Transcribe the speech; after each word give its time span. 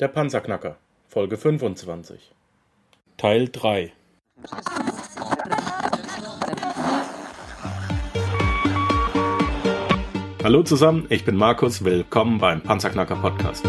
Der 0.00 0.06
Panzerknacker, 0.06 0.76
Folge 1.08 1.36
25. 1.36 2.32
Teil 3.16 3.48
3. 3.48 3.92
Hallo 10.44 10.62
zusammen, 10.62 11.06
ich 11.08 11.24
bin 11.24 11.34
Markus, 11.34 11.82
willkommen 11.82 12.38
beim 12.38 12.62
Panzerknacker 12.62 13.16
Podcast. 13.16 13.64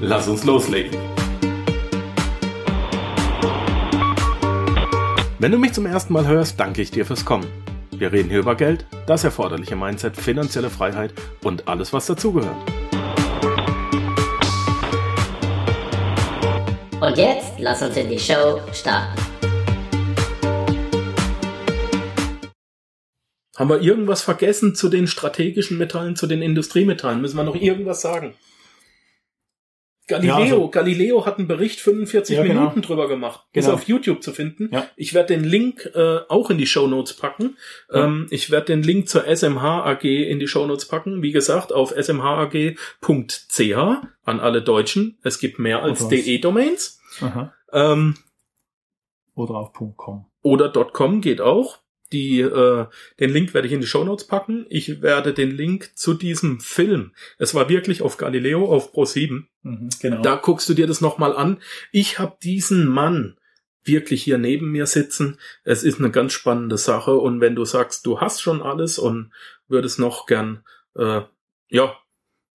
Lass 0.00 0.28
uns 0.28 0.44
loslegen. 0.44 0.96
Wenn 5.40 5.50
du 5.50 5.58
mich 5.58 5.72
zum 5.72 5.86
ersten 5.86 6.12
Mal 6.12 6.28
hörst, 6.28 6.60
danke 6.60 6.80
ich 6.80 6.92
dir 6.92 7.04
fürs 7.04 7.24
Kommen. 7.24 7.48
Wir 7.90 8.12
reden 8.12 8.28
hier 8.28 8.38
über 8.38 8.54
Geld, 8.54 8.86
das 9.08 9.24
erforderliche 9.24 9.74
Mindset, 9.74 10.16
finanzielle 10.16 10.70
Freiheit 10.70 11.12
und 11.42 11.66
alles, 11.66 11.92
was 11.92 12.06
dazugehört. 12.06 12.75
Und 16.98 17.18
jetzt 17.18 17.58
lass 17.58 17.82
uns 17.82 17.94
in 17.98 18.08
die 18.08 18.18
Show 18.18 18.58
starten. 18.72 19.20
Haben 23.54 23.68
wir 23.68 23.82
irgendwas 23.82 24.22
vergessen 24.22 24.74
zu 24.74 24.88
den 24.88 25.06
strategischen 25.06 25.76
Metallen, 25.76 26.16
zu 26.16 26.26
den 26.26 26.40
Industriemetallen? 26.40 27.20
Müssen 27.20 27.36
wir 27.36 27.44
noch 27.44 27.54
irgendwas 27.54 28.00
sagen? 28.00 28.34
Galileo, 30.08 30.34
Ja, 30.36 30.40
also- 30.42 30.68
Galileo 30.68 31.26
hat 31.26 31.38
einen 31.38 31.48
Bericht 31.48 31.80
45 31.80 32.36
Ja, 32.36 32.42
genau. 32.44 32.60
Minuten 32.60 32.82
drüber 32.82 33.08
gemacht. 33.08 33.44
Ist 33.52 33.64
Genau. 33.64 33.74
auf 33.76 33.82
YouTube 33.88 34.22
zu 34.22 34.32
finden. 34.32 34.68
Ja. 34.72 34.86
Ich 34.94 35.14
werde 35.14 35.34
den 35.34 35.42
Link 35.44 35.90
äh, 35.94 36.18
auch 36.28 36.48
in 36.50 36.58
die 36.58 36.66
Show 36.66 36.86
Notes 36.86 37.14
packen. 37.14 37.56
Ähm, 37.92 38.28
ich 38.30 38.50
werde 38.50 38.66
den 38.66 38.82
Link 38.84 39.08
zur 39.08 39.24
SMH 39.26 39.84
AG 39.84 40.04
in 40.04 40.38
die 40.38 40.46
Show 40.46 40.64
Notes 40.66 40.86
packen. 40.86 41.22
Wie 41.22 41.32
gesagt, 41.32 41.72
auf 41.72 41.90
smhag.ch 42.00 43.76
an 44.24 44.40
alle 44.40 44.62
Deutschen. 44.62 45.18
Es 45.22 45.38
gibt 45.40 45.58
mehr 45.58 45.82
als? 45.82 46.06
DE-Domains. 46.08 47.00
Aha. 47.20 47.52
Ähm, 47.72 48.16
Oder 49.34 49.54
auf 49.56 49.72
.com. 49.96 50.26
oder 50.42 50.68
.com 50.70 51.20
geht 51.20 51.40
auch. 51.40 51.78
Die, 52.12 52.40
äh, 52.40 52.86
den 53.18 53.30
Link 53.30 53.52
werde 53.52 53.66
ich 53.66 53.74
in 53.74 53.80
die 53.80 53.86
Shownotes 53.86 54.26
packen. 54.26 54.66
Ich 54.68 55.02
werde 55.02 55.32
den 55.32 55.50
Link 55.50 55.96
zu 55.96 56.14
diesem 56.14 56.60
Film. 56.60 57.12
Es 57.38 57.54
war 57.54 57.68
wirklich 57.68 58.02
auf 58.02 58.16
Galileo, 58.16 58.66
auf 58.66 58.94
Pro7. 58.94 59.44
Mhm, 59.62 59.88
genau. 60.00 60.22
Da 60.22 60.36
guckst 60.36 60.68
du 60.68 60.74
dir 60.74 60.86
das 60.86 61.00
nochmal 61.00 61.34
an. 61.36 61.58
Ich 61.90 62.18
habe 62.18 62.36
diesen 62.42 62.86
Mann 62.86 63.36
wirklich 63.82 64.22
hier 64.22 64.38
neben 64.38 64.70
mir 64.70 64.86
sitzen. 64.86 65.38
Es 65.64 65.82
ist 65.82 65.98
eine 65.98 66.10
ganz 66.10 66.32
spannende 66.32 66.78
Sache. 66.78 67.16
Und 67.16 67.40
wenn 67.40 67.54
du 67.54 67.64
sagst, 67.64 68.06
du 68.06 68.20
hast 68.20 68.40
schon 68.40 68.62
alles 68.62 68.98
und 68.98 69.32
würdest 69.68 69.98
noch 69.98 70.26
gern, 70.26 70.64
äh, 70.94 71.22
ja, 71.68 71.96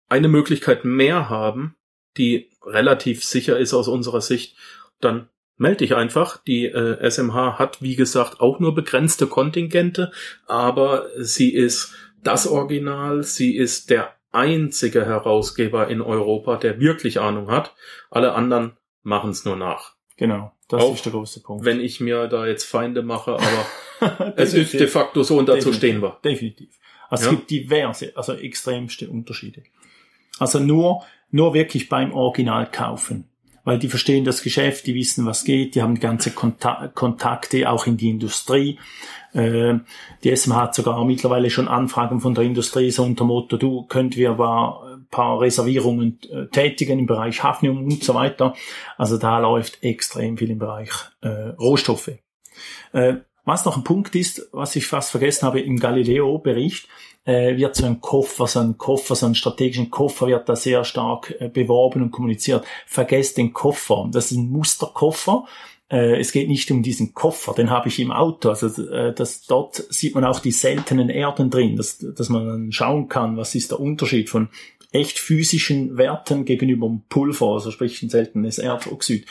eine 0.07 0.27
Möglichkeit 0.27 0.85
mehr 0.85 1.29
haben, 1.29 1.75
die 2.17 2.49
relativ 2.65 3.23
sicher 3.23 3.57
ist 3.57 3.73
aus 3.73 3.87
unserer 3.87 4.21
Sicht, 4.21 4.57
dann 4.99 5.29
melde 5.61 5.77
dich 5.77 5.95
einfach. 5.95 6.37
Die 6.43 6.65
äh, 6.65 6.97
SMH 7.09 7.57
hat, 7.59 7.81
wie 7.81 7.95
gesagt, 7.95 8.39
auch 8.41 8.59
nur 8.59 8.73
begrenzte 8.75 9.27
Kontingente, 9.27 10.11
aber 10.47 11.05
sie 11.19 11.53
ist 11.53 11.93
das 12.23 12.47
Original, 12.47 13.23
sie 13.23 13.55
ist 13.55 13.89
der 13.89 14.13
einzige 14.31 15.05
Herausgeber 15.05 15.87
in 15.87 16.01
Europa, 16.01 16.55
der 16.57 16.79
wirklich 16.79 17.19
Ahnung 17.19 17.49
hat. 17.51 17.73
Alle 18.09 18.33
anderen 18.33 18.73
machen 19.03 19.31
es 19.31 19.45
nur 19.45 19.55
nach. 19.55 19.93
genau. 20.17 20.51
Das 20.67 20.81
Auch 20.83 20.93
ist 20.95 21.03
der 21.05 21.11
große 21.11 21.41
Punkt. 21.41 21.65
Wenn 21.65 21.81
ich 21.81 21.99
mir 21.99 22.27
da 22.29 22.45
jetzt 22.47 22.63
Feinde 22.63 23.03
mache, 23.03 23.33
aber 23.33 24.33
es 24.37 24.53
ist 24.53 24.71
de 24.73 24.87
facto 24.87 25.21
so 25.21 25.37
und 25.37 25.49
dazu 25.49 25.69
Definitiv. 25.69 25.77
stehen 25.77 26.01
wir. 26.01 26.17
Definitiv. 26.23 26.79
Also 27.09 27.25
Ja. 27.25 27.31
es 27.31 27.37
gibt 27.37 27.49
diverse, 27.51 28.13
also 28.15 28.33
extremste 28.35 29.09
Unterschiede. 29.09 29.63
Also 30.39 30.59
nur, 30.61 31.03
nur 31.29 31.53
wirklich 31.53 31.89
beim 31.89 32.13
Original 32.13 32.71
kaufen. 32.71 33.27
Weil 33.63 33.79
die 33.79 33.89
verstehen 33.89 34.25
das 34.25 34.41
Geschäft, 34.41 34.87
die 34.87 34.95
wissen, 34.95 35.25
was 35.25 35.43
geht, 35.43 35.75
die 35.75 35.81
haben 35.81 35.99
ganze 35.99 36.31
Konta 36.31 36.87
Kontakte 36.93 37.69
auch 37.69 37.85
in 37.85 37.97
die 37.97 38.09
Industrie. 38.09 38.79
Äh, 39.33 39.75
die 40.23 40.35
SMH 40.35 40.61
hat 40.61 40.75
sogar 40.75 41.03
mittlerweile 41.05 41.49
schon 41.49 41.67
Anfragen 41.67 42.19
von 42.19 42.33
der 42.33 42.43
Industrie, 42.43 42.91
so 42.91 43.03
unter 43.03 43.23
Motto, 43.23 43.57
du, 43.57 43.83
könnt 43.83 44.17
wir 44.17 44.31
aber 44.31 44.97
ein 44.97 45.07
paar 45.09 45.39
Reservierungen 45.39 46.19
äh, 46.29 46.47
tätigen 46.47 46.99
im 46.99 47.05
Bereich 47.05 47.43
Hafnium 47.43 47.85
und 47.85 48.03
so 48.03 48.13
weiter. 48.13 48.55
Also 48.97 49.17
da 49.17 49.39
läuft 49.39 49.83
extrem 49.83 50.37
viel 50.37 50.49
im 50.49 50.59
Bereich 50.59 50.91
äh, 51.21 51.29
Rohstoffe. 51.59 52.11
Äh, 52.93 53.15
was 53.45 53.65
noch 53.65 53.77
ein 53.77 53.83
Punkt 53.83 54.15
ist, 54.15 54.49
was 54.51 54.75
ich 54.75 54.85
fast 54.85 55.11
vergessen 55.11 55.45
habe, 55.45 55.61
im 55.61 55.79
Galileo-Bericht 55.79 56.87
äh, 57.25 57.55
wird 57.57 57.75
so 57.75 57.85
ein 57.85 58.01
Koffer, 58.01 58.47
so 58.47 58.59
ein 58.59 58.77
Koffer, 58.77 59.15
so 59.15 59.25
ein 59.25 59.35
strategischen 59.35 59.89
Koffer 59.89 60.27
wird 60.27 60.49
da 60.49 60.55
sehr 60.55 60.83
stark 60.83 61.35
äh, 61.39 61.49
beworben 61.49 62.01
und 62.01 62.11
kommuniziert. 62.11 62.65
Vergesst 62.85 63.37
den 63.37 63.53
Koffer. 63.53 64.09
Das 64.11 64.31
ist 64.31 64.37
ein 64.37 64.49
Musterkoffer. 64.49 65.45
Äh, 65.89 66.19
es 66.19 66.31
geht 66.31 66.47
nicht 66.47 66.71
um 66.71 66.83
diesen 66.83 67.13
Koffer, 67.13 67.53
den 67.53 67.69
habe 67.69 67.89
ich 67.89 67.99
im 67.99 68.11
Auto. 68.11 68.49
Also 68.49 68.67
äh, 68.89 69.13
das, 69.13 69.45
dort 69.45 69.75
sieht 69.89 70.15
man 70.15 70.23
auch 70.23 70.39
die 70.39 70.51
seltenen 70.51 71.09
Erden 71.09 71.49
drin, 71.49 71.75
dass, 71.75 71.97
dass 71.97 72.29
man 72.29 72.47
dann 72.47 72.71
schauen 72.71 73.07
kann, 73.09 73.37
was 73.37 73.55
ist 73.55 73.71
der 73.71 73.79
Unterschied 73.79 74.29
von 74.29 74.49
echt 74.91 75.19
physischen 75.19 75.97
Werten 75.97 76.45
gegenüber 76.45 76.87
dem 76.87 77.03
Pulver, 77.07 77.53
also 77.53 77.71
sprich 77.71 78.01
ein 78.01 78.09
seltenes 78.09 78.57
Erdoxid. 78.57 79.25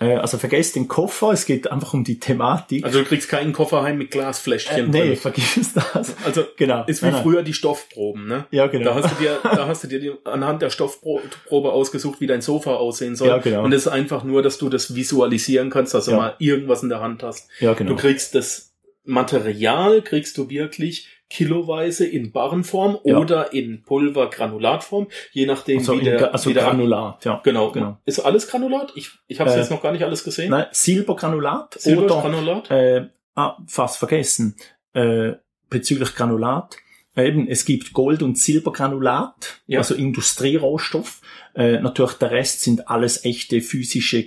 Äh, 0.00 0.14
also 0.16 0.38
vergesst 0.38 0.76
den 0.76 0.88
Koffer, 0.88 1.30
es 1.32 1.44
geht 1.46 1.70
einfach 1.70 1.92
um 1.94 2.04
die 2.04 2.18
Thematik. 2.18 2.84
Also 2.84 3.00
du 3.00 3.04
kriegst 3.04 3.28
keinen 3.28 3.52
Koffer 3.52 3.82
heim 3.82 3.98
mit 3.98 4.08
äh, 4.08 4.10
Glasfläschchen. 4.18 4.90
nee, 4.90 5.08
drin. 5.08 5.16
vergiss 5.16 5.74
das. 5.74 6.14
Also 6.24 6.44
Genau. 6.56 6.84
ist 6.86 7.02
wie 7.02 7.06
Nein, 7.06 7.14
nein. 7.14 7.22
früher 7.22 7.42
die 7.42 7.52
Stoffproben, 7.54 8.26
ne? 8.26 8.46
Ja, 8.50 8.66
genau. 8.66 8.86
Da 8.86 8.94
hast 8.96 9.10
du 9.18 9.22
dir, 9.22 9.38
da 9.42 9.66
hast 9.68 9.84
du 9.84 9.88
dir 9.88 10.00
die, 10.00 10.12
anhand 10.24 10.62
der 10.62 10.70
Stoffprobe 10.70 11.72
ausgesucht, 11.72 12.20
wie 12.20 12.26
dein 12.26 12.40
Sofa 12.40 12.74
aussehen 12.76 13.14
soll. 13.14 13.28
Ja, 13.28 13.38
genau. 13.38 13.62
Und 13.62 13.72
es 13.72 13.82
ist 13.82 13.88
einfach 13.88 14.24
nur, 14.24 14.42
dass 14.42 14.58
du 14.58 14.68
das 14.70 14.94
visualisieren 14.94 15.68
kannst, 15.70 15.92
dass 15.94 16.06
du 16.06 16.12
Ja. 16.12 16.16
mal 16.16 16.34
irgendwas 16.38 16.82
in 16.82 16.88
der 16.88 17.00
Hand 17.00 17.22
hast. 17.22 17.48
Ja, 17.60 17.74
genau. 17.74 17.90
Du 17.90 17.96
kriegst 17.96 18.34
das 18.34 18.72
Material, 19.04 20.02
kriegst 20.02 20.38
du 20.38 20.48
wirklich 20.48 21.08
kiloweise 21.30 22.06
in 22.06 22.32
Barrenform 22.32 22.98
Ja. 23.04 23.16
oder 23.18 23.52
in 23.54 23.82
Pulvergranulatform, 23.82 25.06
je 25.32 25.46
nachdem 25.46 25.78
also, 25.78 25.98
wie 25.98 26.04
der, 26.04 26.32
also 26.34 26.50
wie 26.50 26.54
der 26.54 26.64
Granulat, 26.64 27.24
ja. 27.24 27.40
Genau, 27.44 27.70
Genau. 27.70 27.98
Ist 28.04 28.18
alles 28.20 28.48
Granulat? 28.48 28.92
Ich, 28.96 29.10
ich 29.28 29.38
habe 29.40 29.48
es 29.48 29.56
Äh, 29.56 29.60
jetzt 29.60 29.70
noch 29.70 29.80
gar 29.82 29.92
nicht 29.92 30.04
alles 30.04 30.24
gesehen. 30.24 30.50
Nein, 30.50 30.66
Silbergranulat 30.72 31.76
oder 31.76 31.80
Silbergranulat? 31.80 32.70
äh, 32.70 33.06
ah, 33.36 33.56
fast 33.66 33.98
vergessen, 33.98 34.56
äh, 34.92 35.32
bezüglich 35.70 36.14
Granulat. 36.14 36.76
Äh, 37.16 37.28
Eben, 37.28 37.48
es 37.48 37.64
gibt 37.64 37.92
Gold- 37.92 38.22
und 38.22 38.36
Silbergranulat, 38.38 39.60
Ja. 39.66 39.78
also 39.78 39.94
Industrierohstoff. 39.94 41.20
Äh, 41.54 41.80
natürlich 41.80 42.14
der 42.14 42.30
Rest 42.32 42.60
sind 42.62 42.88
alles 42.88 43.24
echte 43.24 43.60
physische 43.60 44.22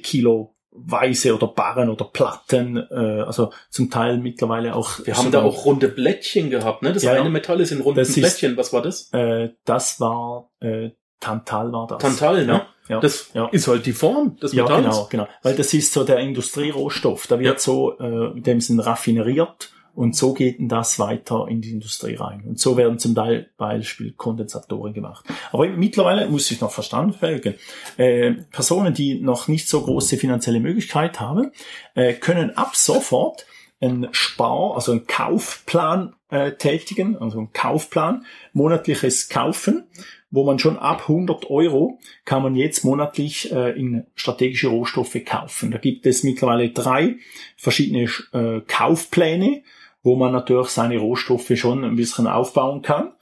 Kiloweise 0.73 1.35
oder 1.35 1.47
Barren 1.47 1.89
oder 1.89 2.06
Platten, 2.06 2.78
äh, 2.78 3.22
also 3.25 3.51
zum 3.69 3.89
Teil 3.89 4.17
mittlerweile 4.17 4.75
auch. 4.75 5.00
Wir 5.06 5.16
haben 5.17 5.31
da 5.31 5.41
auch 5.44 5.66
runde 5.66 5.88
Blättchen 5.88 6.50
gehabt, 6.50 6.81
ne? 6.81 6.94
Das 6.94 7.03
Ja, 7.03 7.11
eine 7.11 7.23
ja. 7.25 7.29
Metall 7.29 7.61
ist 7.61 7.72
in 7.72 7.81
runden 7.81 8.00
ist- 8.01 8.16
Blättchen. 8.16 8.57
Was 8.57 8.73
war 8.73 8.81
das? 8.81 9.12
Äh, 9.13 9.50
das 9.66 10.00
war 10.00 10.50
äh, 10.59 10.91
Tantal 11.19 11.72
war 11.72 11.88
das. 11.88 12.00
Tantal, 12.00 12.45
ne? 12.45 12.53
Ja, 12.53 12.67
ja. 12.89 13.00
Das 13.00 13.29
ja. 13.33 13.47
ist 13.47 13.67
halt 13.67 13.85
die 13.85 13.94
Form 13.94 14.35
des 14.38 14.51
Ja, 14.53 14.63
Metalls. 14.63 14.83
genau, 14.85 15.07
genau. 15.09 15.28
Weil 15.41 15.56
das 15.56 15.73
ist 15.73 15.94
so 15.94 16.03
der 16.03 16.19
Industrierohstoff. 16.19 17.28
Da 17.28 17.39
wird 17.39 17.53
Ja. 17.56 17.59
so 17.59 17.97
äh, 18.00 18.31
in 18.38 18.44
dem 18.44 18.59
Sinn 18.62 18.79
raffineriert 18.79 19.72
und 19.96 20.16
so 20.16 20.34
geht 20.34 20.59
denn 20.59 20.70
das 20.70 20.98
weiter 20.98 21.48
in 21.48 21.62
die 21.62 21.72
Industrie 21.72 22.16
rein. 22.16 22.44
Und 22.48 22.59
so 22.59 22.78
werden 22.78 22.98
zum 22.98 23.14
Teil 23.14 23.50
Beispiel 23.58 24.14
Kondensatoren 24.14 24.94
gemacht. 24.94 25.26
Aber 25.52 25.68
mittlerweile 25.68 26.28
muss 26.28 26.50
ich 26.50 26.62
noch 26.62 26.72
verstanden 26.72 27.22
werden. 27.22 27.56
Äh, 27.98 28.31
Personen, 28.52 28.94
die 28.94 29.20
noch 29.20 29.48
nicht 29.48 29.70
so 29.70 29.81
große 29.81 30.18
finanzielle 30.18 30.59
Möglichkeit 30.59 31.20
haben, 31.20 31.52
äh, 31.94 32.14
können 32.14 32.58
ab 32.58 32.76
sofort 32.76 33.46
einen 33.80 34.08
Spar, 34.14 34.76
also 34.76 34.94
einen 34.94 35.08
Kaufplan 35.08 36.16
äh, 36.30 36.54
tätigen, 36.54 37.18
also 37.18 37.40
einen 37.40 37.54
Kaufplan, 37.54 38.25
monatliches 38.54 39.30
Kaufen, 39.30 39.84
wo 40.31 40.44
man 40.44 40.58
schon 40.58 40.80
ab 40.80 41.02
100 41.02 41.50
Euro 41.52 42.00
kann 42.25 42.42
man 42.42 42.56
jetzt 42.56 42.84
monatlich 42.84 43.51
äh, 43.51 43.78
in 43.80 44.06
strategische 44.16 44.69
Rohstoffe 44.69 45.18
kaufen. 45.25 45.69
Da 45.69 45.78
gibt 45.78 46.07
es 46.07 46.24
mittlerweile 46.24 46.72
drei 46.72 47.18
verschiedene 47.56 48.10
äh, 48.31 48.62
Kaufpläne, 48.66 49.62
wo 50.03 50.15
man 50.15 50.31
natürlich 50.31 50.67
seine 50.67 50.97
Rohstoffe 50.97 51.51
schon 51.55 51.83
ein 51.83 51.95
bisschen 51.95 52.27
aufbauen 52.27 52.81
kann. 52.81 53.13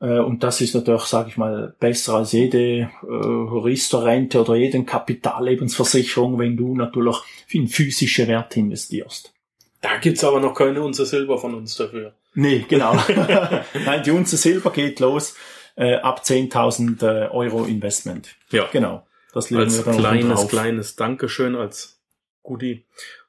Äh, 0.00 0.20
Und 0.20 0.42
das 0.42 0.60
ist 0.60 0.74
natürlich, 0.74 1.02
sage 1.02 1.28
ich 1.28 1.36
mal, 1.36 1.74
besser 1.78 2.14
als 2.14 2.32
jede 2.32 2.58
äh, 2.58 2.88
Riester-Rente 3.06 4.40
oder 4.40 4.54
jede 4.56 4.82
Kapitallebensversicherung, 4.84 6.38
wenn 6.38 6.56
du 6.56 6.74
natürlich 6.74 7.16
in 7.50 7.68
physische 7.68 8.26
Werte 8.28 8.60
investierst. 8.60 9.34
Da 9.82 9.96
gibt's 9.98 10.24
aber 10.24 10.40
noch 10.40 10.54
keine 10.54 10.82
Unze 10.82 11.04
Silber 11.06 11.38
von 11.38 11.54
uns 11.54 11.76
dafür. 11.76 12.14
Nee, 12.34 12.64
genau. 12.68 12.94
Nein, 13.84 14.02
die 14.04 14.10
Unze 14.10 14.36
Silber 14.36 14.70
geht 14.70 15.00
los 15.00 15.34
äh, 15.76 15.96
ab 15.96 16.22
10.000 16.24 17.02
äh, 17.02 17.28
Euro 17.28 17.64
Investment. 17.64 18.36
Ja. 18.50 18.68
Genau. 18.72 19.06
Das 19.32 19.50
legen 19.50 19.62
Als 19.62 19.78
wir 19.78 19.84
dann 19.84 19.98
kleines, 19.98 20.48
kleines 20.48 20.96
Dankeschön, 20.96 21.54
als 21.54 22.00
Goodie. 22.42 22.84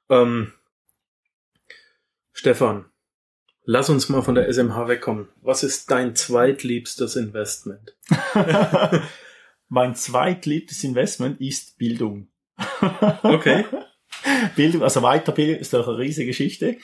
Ähm, 0.10 0.52
Stefan, 2.34 2.86
Lass 3.64 3.90
uns 3.90 4.10
mal 4.10 4.24
von 4.24 4.36
der 4.36 4.52
SMH 4.52 4.88
wegkommen. 4.88 5.28
Was 5.42 5.64
ist 5.64 5.92
dein 5.92 6.16
zweitliebstes 6.16 7.16
Investment? 7.16 7.96
mein 9.70 9.94
zweitliebstes 9.94 10.84
Investment 10.84 11.40
ist 11.42 11.78
Bildung. 11.78 12.28
Okay. 13.24 13.66
Bildung, 14.56 14.84
also 14.84 15.02
Weiterbildung 15.02 15.56
ist 15.58 15.74
doch 15.74 15.88
eine 15.88 15.98
riesige 15.98 16.28
Geschichte. 16.28 16.78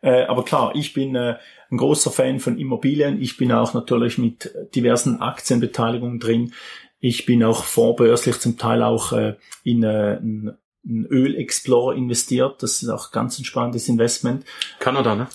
Äh, 0.00 0.24
aber 0.24 0.44
klar, 0.44 0.72
ich 0.74 0.92
bin 0.92 1.14
äh, 1.16 1.38
ein 1.70 1.76
großer 1.76 2.10
Fan 2.10 2.38
von 2.38 2.58
Immobilien. 2.58 3.20
Ich 3.20 3.36
bin 3.36 3.50
auch 3.52 3.74
natürlich 3.74 4.16
mit 4.18 4.50
diversen 4.74 5.20
Aktienbeteiligungen 5.20 6.20
drin. 6.20 6.52
Ich 7.00 7.26
bin 7.26 7.42
auch 7.44 7.64
vorbörslich 7.64 8.38
zum 8.38 8.58
Teil 8.58 8.82
auch 8.82 9.12
äh, 9.12 9.36
in 9.64 9.82
äh, 9.82 10.18
ein, 10.18 10.56
ein 10.84 11.06
Ölexplorer 11.06 11.94
investiert. 11.94 12.62
Das 12.62 12.82
ist 12.82 12.88
auch 12.88 13.10
ganz 13.10 13.38
ein 13.38 13.44
spannendes 13.44 13.88
Investment. 13.88 14.44
Kanada, 14.78 15.14
ne? 15.14 15.26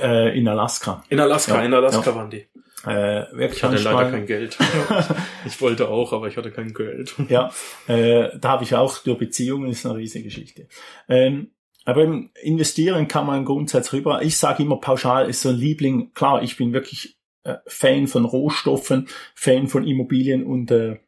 Äh, 0.00 0.38
in 0.38 0.48
Alaska. 0.48 1.04
In 1.08 1.20
Alaska, 1.20 1.56
Ja, 1.56 1.64
in 1.64 1.74
Alaska 1.74 2.10
ja. 2.10 2.16
waren 2.16 2.30
die. 2.30 2.46
Äh, 2.86 3.46
Ich 3.46 3.62
hatte 3.62 3.76
leider 3.76 4.10
kein 4.10 4.26
Geld. 4.26 4.56
ich 5.44 5.60
wollte 5.60 5.88
auch, 5.88 6.12
aber 6.12 6.28
ich 6.28 6.36
hatte 6.36 6.50
kein 6.50 6.72
Geld. 6.72 7.14
Ja, 7.28 7.50
äh, 7.88 8.28
da 8.38 8.50
habe 8.50 8.64
ich 8.64 8.74
auch 8.74 8.98
durch 8.98 9.18
Beziehungen, 9.18 9.68
ist 9.70 9.84
eine 9.84 9.96
riesige 9.96 10.24
Geschichte. 10.24 10.68
Ähm, 11.08 11.50
aber 11.84 12.04
im 12.04 12.30
Investieren 12.42 13.08
kann 13.08 13.26
man 13.26 13.44
grundsätzlich 13.44 14.00
rüber. 14.00 14.22
Ich 14.22 14.36
sage 14.36 14.62
immer 14.62 14.76
pauschal, 14.76 15.28
ist 15.28 15.40
so 15.40 15.48
ein 15.48 15.56
Liebling. 15.56 16.12
Klar, 16.12 16.42
ich 16.42 16.56
bin 16.56 16.72
wirklich 16.72 17.18
äh, 17.44 17.56
Fan 17.66 18.06
von 18.06 18.24
Rohstoffen, 18.26 19.08
Fan 19.34 19.68
von 19.68 19.86
Immobilien 19.86 20.44
und 20.44 20.70
äh, 20.70 20.98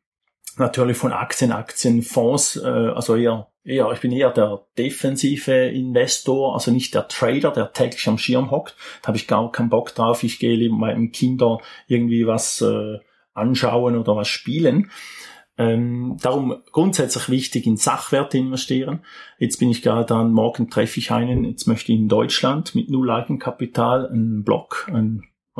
natürlich 0.57 0.97
von 0.97 1.13
Aktien, 1.13 1.53
Aktien, 1.53 2.03
Fonds. 2.03 2.57
Äh, 2.57 2.67
also 2.67 3.15
eher, 3.15 3.50
eher, 3.65 3.91
ich 3.93 4.01
bin 4.01 4.13
eher 4.13 4.31
der 4.31 4.67
defensive 4.79 5.53
Investor, 5.53 6.55
also 6.55 6.71
nicht 6.71 6.95
der 6.95 7.09
Trader, 7.09 7.51
der 7.51 7.73
täglich 7.73 8.07
am 8.09 8.19
Schirm 8.19 8.51
hockt. 8.51 8.77
Da 9.03 9.09
habe 9.09 9.19
ich 9.19 9.27
gar 9.27 9.51
keinen 9.53 9.71
Bock 9.71 9.95
drauf. 9.95 10.23
Ich 10.23 10.39
gehe 10.39 10.57
lieber 10.57 10.77
meinen 10.77 11.13
Kindern 11.13 11.59
irgendwie 11.87 12.27
was 12.27 12.61
äh, 12.63 12.99
anschauen 13.35 13.97
oder 13.97 14.17
was 14.17 14.29
spielen. 14.29 14.91
Ähm, 15.59 16.17
darum 16.23 16.63
grundsätzlich 16.73 17.29
wichtig 17.29 17.67
in 17.67 17.77
Sachwerte 17.77 18.39
investieren. 18.39 19.01
Jetzt 19.39 19.59
bin 19.59 19.71
ich 19.71 19.83
gerade 19.83 20.07
dran, 20.07 20.33
morgen 20.33 20.71
treffe 20.71 21.01
ich 21.01 21.11
einen, 21.11 21.45
jetzt 21.45 21.67
möchte 21.67 21.93
ich 21.93 21.99
in 21.99 22.09
Deutschland 22.09 22.75
mit 22.75 22.89
null 22.89 23.11
Eigenkapital 23.11 24.09
einen 24.09 24.43
Block, 24.43 24.89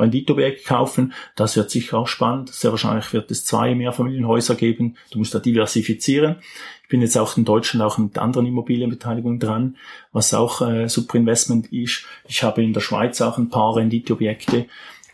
ein 0.01 0.09
Renditobjekt 0.09 0.65
kaufen. 0.65 1.13
Das 1.35 1.55
wird 1.55 1.69
sicher 1.69 1.97
auch 1.97 2.07
spannend. 2.07 2.49
Sehr 2.49 2.71
wahrscheinlich 2.71 3.13
wird 3.13 3.31
es 3.31 3.45
zwei 3.45 3.75
Mehrfamilienhäuser 3.75 4.55
geben. 4.55 4.97
Du 5.11 5.19
musst 5.19 5.33
da 5.33 5.39
diversifizieren. 5.39 6.37
Ich 6.83 6.89
bin 6.89 7.01
jetzt 7.01 7.17
auch 7.17 7.37
in 7.37 7.45
Deutschland 7.45 7.83
auch 7.83 7.97
mit 7.97 8.17
anderen 8.17 8.45
Immobilienbeteiligungen 8.45 9.39
dran, 9.39 9.77
was 10.11 10.33
auch 10.33 10.61
äh, 10.61 10.89
super 10.89 11.17
Investment 11.17 11.71
ist. 11.71 12.05
Ich 12.27 12.43
habe 12.43 12.63
in 12.63 12.73
der 12.73 12.81
Schweiz 12.81 13.21
auch 13.21 13.37
ein 13.37 13.49
paar 13.49 13.77
Renditeobjekte, 13.77 14.65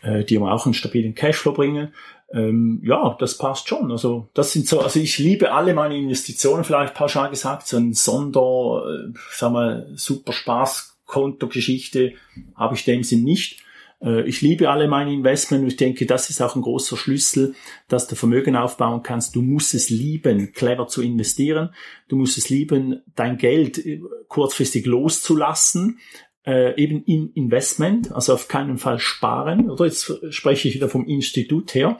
äh, 0.02 0.24
die 0.24 0.38
mir 0.38 0.52
auch 0.52 0.64
einen 0.64 0.74
stabilen 0.74 1.14
Cashflow 1.14 1.52
bringen 1.52 1.92
ähm, 2.32 2.82
ja, 2.84 3.16
das 3.18 3.38
passt 3.38 3.68
schon. 3.68 3.90
Also 3.90 4.28
das 4.34 4.52
sind 4.52 4.66
so, 4.66 4.80
also 4.80 5.00
ich 5.00 5.18
liebe 5.18 5.52
alle 5.52 5.74
meine 5.74 5.96
Investitionen, 5.96 6.64
vielleicht 6.64 6.94
pauschal 6.94 7.30
gesagt, 7.30 7.66
so 7.66 7.78
ein 7.78 7.94
Sonder, 7.94 8.84
äh, 8.86 9.12
sag 9.32 9.52
mal, 9.52 9.90
super 9.94 10.32
Spaß-Konto-Geschichte 10.32 12.12
habe 12.54 12.74
ich 12.74 12.84
dem 12.84 13.02
Sinn 13.02 13.24
nicht. 13.24 13.62
Äh, 14.02 14.28
ich 14.28 14.40
liebe 14.40 14.70
alle 14.70 14.88
meine 14.88 15.12
Investments 15.12 15.62
und 15.62 15.68
ich 15.68 15.76
denke, 15.76 16.06
das 16.06 16.30
ist 16.30 16.40
auch 16.40 16.56
ein 16.56 16.62
großer 16.62 16.96
Schlüssel, 16.96 17.54
dass 17.88 18.06
du 18.06 18.16
Vermögen 18.16 18.56
aufbauen 18.56 19.02
kannst. 19.02 19.36
Du 19.36 19.42
musst 19.42 19.74
es 19.74 19.90
lieben, 19.90 20.52
clever 20.52 20.86
zu 20.86 21.02
investieren. 21.02 21.70
Du 22.08 22.16
musst 22.16 22.38
es 22.38 22.48
lieben, 22.48 23.02
dein 23.14 23.38
Geld 23.38 23.78
äh, 23.78 24.00
kurzfristig 24.28 24.86
loszulassen, 24.86 25.98
äh, 26.46 26.80
eben 26.80 27.02
in 27.04 27.32
Investment, 27.34 28.12
also 28.12 28.34
auf 28.34 28.48
keinen 28.48 28.78
Fall 28.78 28.98
sparen, 28.98 29.70
oder? 29.70 29.84
Jetzt 29.84 30.12
spreche 30.30 30.68
ich 30.68 30.74
wieder 30.74 30.88
vom 30.88 31.06
Institut 31.06 31.74
her. 31.74 31.98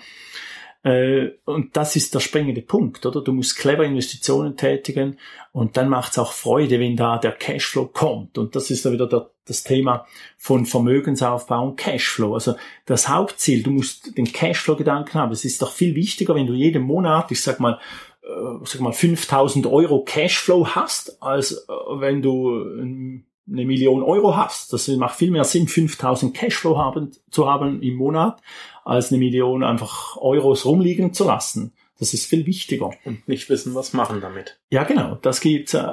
Äh, 0.85 1.31
und 1.45 1.77
das 1.77 1.97
ist 1.97 2.15
der 2.15 2.21
springende 2.21 2.63
Punkt, 2.63 3.05
oder? 3.05 3.21
Du 3.21 3.33
musst 3.33 3.57
clever 3.57 3.85
Investitionen 3.85 4.57
tätigen 4.57 5.19
und 5.53 5.77
dann 5.77 5.89
macht 5.89 6.13
es 6.13 6.19
auch 6.19 6.33
Freude, 6.33 6.79
wenn 6.79 6.97
da 6.97 7.19
der 7.19 7.33
Cashflow 7.33 7.87
kommt. 7.87 8.39
Und 8.39 8.55
das 8.55 8.71
ist 8.71 8.85
da 8.87 8.93
wieder 8.93 9.09
der, 9.09 9.31
das 9.45 9.65
Thema 9.65 10.07
von 10.37 10.67
Vermögensaufbau 10.67 11.69
und 11.69 11.77
Cashflow. 11.77 12.35
Also 12.35 12.55
das 12.87 13.09
Hauptziel, 13.09 13.63
du 13.63 13.73
musst 13.73 14.17
den 14.17 14.33
Cashflow-Gedanken 14.33 15.15
haben. 15.15 15.33
Es 15.33 15.45
ist 15.45 15.63
doch 15.63 15.73
viel 15.73 15.97
wichtiger, 15.97 16.35
wenn 16.35 16.47
du 16.47 16.55
jeden 16.55 16.83
Monat, 16.83 17.33
ich 17.33 17.43
sag 17.43 17.59
mal, 17.59 17.81
äh, 18.23 18.65
sag 18.65 18.81
mal 18.81 18.93
5000 18.93 19.67
Euro 19.67 20.05
Cashflow 20.05 20.69
hast, 20.69 21.21
als 21.21 21.53
äh, 21.53 21.73
wenn 21.99 22.23
du 22.23 22.53
ähm, 22.55 23.25
eine 23.50 23.65
Million 23.65 24.03
Euro 24.03 24.37
hast. 24.37 24.73
Das 24.73 24.89
macht 24.89 25.17
viel 25.17 25.31
mehr 25.31 25.45
Sinn, 25.45 25.69
5000 25.69 26.35
Cashflow 26.35 26.77
haben, 26.77 27.12
zu 27.31 27.49
haben 27.49 27.83
im 27.83 27.95
Monat, 27.95 28.41
als 28.85 29.11
eine 29.11 29.19
Million 29.19 29.65
einfach 29.65 30.17
Euros 30.17 30.65
rumliegen 30.65 31.12
zu 31.12 31.25
lassen. 31.25 31.73
Das 31.99 32.15
ist 32.15 32.27
viel 32.27 32.47
wichtiger. 32.47 32.91
Und 33.05 33.27
nicht 33.27 33.50
wissen, 33.50 33.75
was 33.75 33.93
machen 33.93 34.21
damit. 34.21 34.59
Ja, 34.71 34.85
genau. 34.85 35.19
Das 35.21 35.41
gibt, 35.41 35.75
äh, 35.75 35.85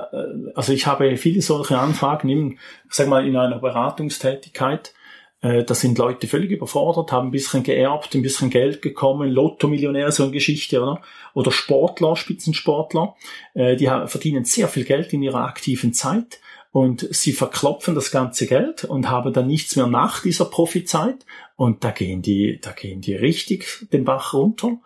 also 0.54 0.72
ich 0.72 0.86
habe 0.86 1.18
viele 1.18 1.42
solche 1.42 1.80
Anfragen, 1.80 2.30
im, 2.30 2.57
sag 2.90 3.07
mal, 3.07 3.28
in 3.28 3.36
einer 3.36 3.57
Beratungstätigkeit. 3.57 4.94
Äh, 5.42 5.63
Da 5.63 5.74
sind 5.74 5.98
Leute 5.98 6.28
völlig 6.28 6.52
überfordert, 6.52 7.12
haben 7.12 7.30
ein 7.30 7.31
bisschen 7.31 7.63
geerbt, 7.63 8.13
ein 8.13 8.22
bisschen 8.22 8.52
Geld 8.52 8.84
gekommen, 8.84 9.31
Lotto-Millionär, 9.31 10.12
so 10.12 10.24
eine 10.24 10.31
Geschichte, 10.31 10.80
oder? 10.80 11.02
Oder 11.34 11.52
Sportler, 11.52 12.16
Spitzensportler, 12.16 13.16
äh, 13.56 13.75
die 13.75 13.88
verdienen 13.88 14.46
sehr 14.46 14.68
viel 14.68 14.84
Geld 14.84 15.12
in 15.12 15.24
ihrer 15.24 15.46
aktiven 15.46 15.92
Zeit 15.92 16.40
und 16.75 17.07
sie 17.10 17.31
verklopfen 17.31 17.95
das 17.95 18.12
ganze 18.12 18.48
Geld 18.48 18.83
und 18.83 19.10
haben 19.10 19.31
dann 19.31 19.48
nichts 19.48 19.77
mehr 19.77 19.88
nach 19.88 20.22
dieser 20.22 20.44
Profizeit 20.44 21.25
und 21.56 21.86
da 21.86 21.92
gehen 21.92 22.22
die, 22.22 22.60
da 22.62 22.74
gehen 22.74 23.00
die 23.00 23.16
richtig 23.16 23.88
den 23.94 24.04
Bach 24.04 24.33
runter 24.33 24.80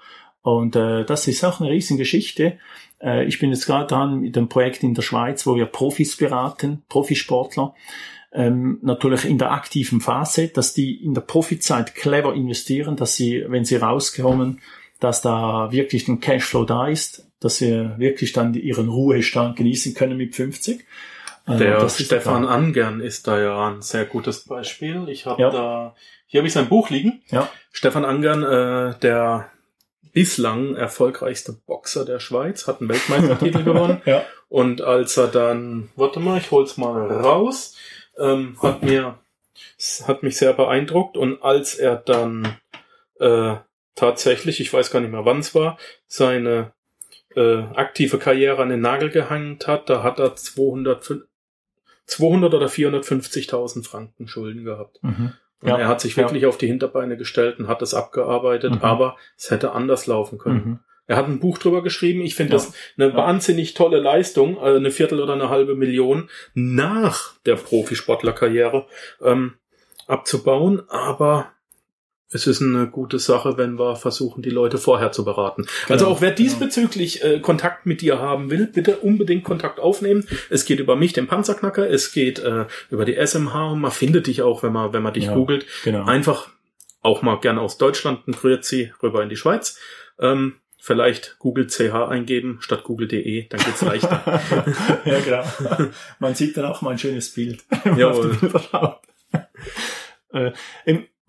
und 0.43 0.75
äh, 0.75 1.03
das 1.03 1.27
ist 1.27 1.43
auch 1.43 1.59
eine 1.59 1.71
riesen 1.71 1.97
Geschichte. 1.97 2.59
Äh, 3.01 3.25
ich 3.25 3.39
bin 3.39 3.49
jetzt 3.49 3.65
gerade 3.65 3.87
dran 3.87 4.19
mit 4.19 4.37
einem 4.37 4.49
Projekt 4.49 4.83
in 4.83 4.93
der 4.93 5.01
Schweiz, 5.01 5.47
wo 5.47 5.55
wir 5.55 5.65
Profis 5.65 6.15
beraten, 6.15 6.83
Profisportler, 6.89 7.73
ähm, 8.33 8.77
natürlich 8.83 9.25
in 9.25 9.39
der 9.39 9.51
aktiven 9.51 9.99
Phase, 9.99 10.49
dass 10.49 10.75
die 10.75 11.03
in 11.03 11.15
der 11.15 11.21
Profizeit 11.21 11.95
clever 11.95 12.35
investieren, 12.35 12.97
dass 12.97 13.15
sie, 13.15 13.43
wenn 13.47 13.65
sie 13.65 13.77
rauskommen, 13.77 14.61
dass 14.99 15.23
da 15.23 15.71
wirklich 15.71 16.07
ein 16.07 16.19
Cashflow 16.19 16.65
da 16.65 16.87
ist, 16.87 17.25
dass 17.39 17.57
sie 17.57 17.89
wirklich 17.97 18.31
dann 18.31 18.53
ihren 18.53 18.89
Ruhestand 18.89 19.55
genießen 19.55 19.95
können 19.95 20.17
mit 20.17 20.35
50. 20.35 20.85
Äh, 21.49 21.57
Der 21.57 21.89
Stefan 21.89 22.43
klar. 22.43 22.53
Angern 22.55 22.99
ist 23.01 23.27
da 23.27 23.39
ja 23.39 23.67
ein 23.69 23.81
sehr 23.81 24.05
gutes 24.05 24.45
Beispiel. 24.45 25.07
Ich 25.09 25.25
habe 25.25 25.41
Ja. 25.41 25.49
da, 25.49 25.95
hier 26.27 26.39
habe 26.39 26.47
ich 26.47 26.53
sein 26.53 26.69
Buch 26.69 26.89
liegen. 26.89 27.21
Ja, 27.29 27.49
Stefan 27.71 28.05
Angern, 28.05 28.43
äh, 28.43 28.99
der 28.99 29.49
bislang 30.13 30.75
erfolgreichste 30.75 31.53
Boxer 31.65 32.05
der 32.05 32.19
Schweiz, 32.19 32.67
hat 32.67 32.79
einen 32.81 32.89
Weltmeistertitel 32.89 33.63
gewonnen. 33.63 34.01
ja, 34.05 34.23
Und 34.47 34.81
als 34.81 35.17
er 35.17 35.27
dann, 35.27 35.89
warte 35.95 36.19
mal, 36.19 36.37
ich 36.39 36.49
hol's 36.51 36.77
mal 36.77 37.07
raus, 37.11 37.75
ähm, 38.17 38.57
hat 38.61 38.81
mir, 38.83 39.19
hat 40.07 40.23
mich 40.23 40.37
sehr 40.37 40.53
beeindruckt. 40.53 41.15
Und 41.17 41.43
als 41.43 41.75
er 41.75 41.95
dann 41.97 42.57
äh, 43.19 43.55
tatsächlich, 43.95 44.59
ich 44.61 44.73
weiß 44.73 44.91
gar 44.91 44.99
nicht 45.01 45.11
mehr 45.11 45.25
wann 45.25 45.39
es 45.39 45.53
war, 45.53 45.77
seine 46.07 46.71
äh, 47.35 47.57
aktive 47.75 48.17
Karriere 48.17 48.61
an 48.61 48.69
den 48.69 48.81
Nagel 48.81 49.09
gehängt 49.11 49.67
hat, 49.67 49.89
da 49.89 50.01
hat 50.03 50.19
er 50.19 50.35
200, 50.35 51.13
200 52.09 52.53
oder 52.53 52.67
450.000 52.67 53.85
Franken 53.85 54.27
Schulden 54.27 54.63
gehabt. 54.65 54.99
mhm. 55.01 55.33
Und 55.61 55.67
Ja, 55.67 55.77
er 55.77 55.87
hat 55.89 55.99
sich 55.99 56.15
ja. 56.15 56.23
wirklich 56.23 56.45
auf 56.45 56.57
die 56.57 56.67
Hinterbeine 56.67 57.17
gestellt 57.17 57.59
und 57.59 57.67
hat 57.67 57.81
das 57.81 57.93
abgearbeitet, 57.93 58.75
Mhm. 58.75 58.81
aber 58.81 59.17
es 59.37 59.51
hätte 59.51 59.73
anders 59.73 60.07
laufen 60.07 60.37
können. 60.37 60.55
Mhm. 60.65 60.79
Er 61.05 61.17
hat 61.17 61.27
ein 61.27 61.39
Buch 61.39 61.57
drüber 61.57 61.81
geschrieben. 61.83 62.21
Ich 62.21 62.35
finde 62.35 62.53
Ja. 62.53 62.57
das 62.59 62.73
eine 62.97 63.09
Ja. 63.09 63.15
wahnsinnig 63.15 63.73
tolle 63.73 63.99
Leistung, 63.99 64.55
äh, 64.57 64.75
eine 64.77 64.91
Viertel 64.91 65.19
oder 65.21 65.33
eine 65.33 65.49
halbe 65.49 65.75
Million 65.75 66.29
nach 66.53 67.33
der 67.45 67.55
Profisportlerkarriere 67.55 68.85
ähm, 69.21 69.55
abzubauen. 70.07 70.83
Aber 70.89 71.51
es 72.31 72.45
ist 72.45 72.61
eine 72.61 72.87
gute 72.87 73.17
Sache, 73.17 73.57
wenn 73.57 73.79
wir 73.79 73.95
versuchen, 73.95 74.43
die 74.43 74.51
Leute 74.51 74.77
vorher 74.77 75.11
zu 75.11 75.25
beraten. 75.25 75.65
also 75.87 76.07
auch 76.07 76.21
wer 76.21 76.31
genau. 76.31 76.49
diesbezüglich 76.49 77.23
äh, 77.23 77.39
Kontakt 77.39 77.85
mit 77.85 78.01
dir 78.01 78.19
haben 78.19 78.51
will, 78.51 78.67
bitte 78.67 78.97
unbedingt 78.97 79.43
Kontakt 79.43 79.79
aufnehmen. 79.79 80.27
Es 80.49 80.65
geht 80.65 80.79
über 80.79 80.95
mich, 80.95 81.13
den 81.13 81.27
Panzerknacker. 81.27 81.89
Es 81.89 82.11
geht 82.11 82.39
äh, 82.39 82.65
über 82.91 83.05
die 83.05 83.15
SMH 83.15 83.71
und 83.71 83.81
man 83.81 83.91
findet 83.91 84.27
dich 84.27 84.43
auch, 84.43 84.61
wenn 84.61 84.73
man 84.73 84.93
wenn 84.93 85.01
man 85.01 85.13
dich 85.13 85.25
Ja, 85.25 85.33
googelt. 85.33 85.65
Genau. 85.83 86.05
Einfach 86.05 86.49
auch 87.01 87.21
mal 87.21 87.39
gerne 87.39 87.61
aus 87.61 87.77
Deutschland 87.77 88.27
ein 88.27 88.33
Grüezi 88.33 88.93
rüber 89.01 89.23
in 89.23 89.29
die 89.29 89.37
Schweiz. 89.37 89.79
Ähm, 90.19 90.55
vielleicht 90.77 91.37
Google 91.39 91.67
CH 91.67 92.09
eingeben 92.09 92.57
statt 92.61 92.83
google.de, 92.83 93.47
dann 93.47 93.59
geht's 93.59 93.81
leichter. 93.81 94.21
ja, 95.05 95.19
genau. 95.19 95.89
Man 96.19 96.35
sieht 96.35 96.57
dann 96.57 96.65
auch 96.65 96.81
mal 96.81 96.91
ein 96.91 96.99
schönes 96.99 97.33
Bild, 97.33 97.63
Jawohl. 97.97 98.37
Äh, 100.31 100.51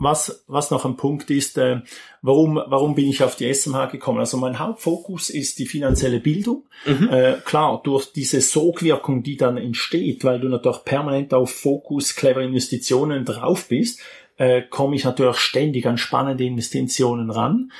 was, 0.01 0.45
was 0.49 0.71
noch 0.71 0.85
ein 0.85 0.97
Punkt 0.97 1.31
ist, 1.31 1.59
äh, 1.59 1.83
warum, 2.23 2.57
warum 2.67 2.95
bin 2.95 3.09
ich 3.09 3.23
auf 3.23 3.37
die 3.37 3.53
SMH 3.53 3.87
gekommen? 3.87 4.19
Also 4.19 4.39
mein 4.39 4.59
Hauptfokus 4.59 5.29
ist 5.29 5.59
die 5.59 5.67
finanzielle 5.67 6.21
Bildung. 6.21 6.65
Mhm. 6.87 7.09
Äh, 7.11 7.35
klar, 7.45 7.81
durch 7.85 8.13
diese 8.13 8.41
Sogwirkung, 8.41 9.23
die 9.23 9.37
dann 9.37 9.59
entsteht, 9.59 10.25
weil 10.25 10.41
du 10.41 10.49
natürlich 10.49 10.85
permanent 10.85 11.35
auf 11.35 11.51
Fokus, 11.53 12.17
clever 12.17 12.41
Investitionen 12.41 13.27
drauf 13.27 13.69
bist, 13.69 14.01
äh, 14.39 14.63
komme 14.63 14.97
ich 14.97 15.05
natürlich 15.05 15.37
ständig 15.37 15.87
an 15.87 15.99
spannende 15.99 16.45
Investitionen 16.45 17.31
ran. 17.31 17.71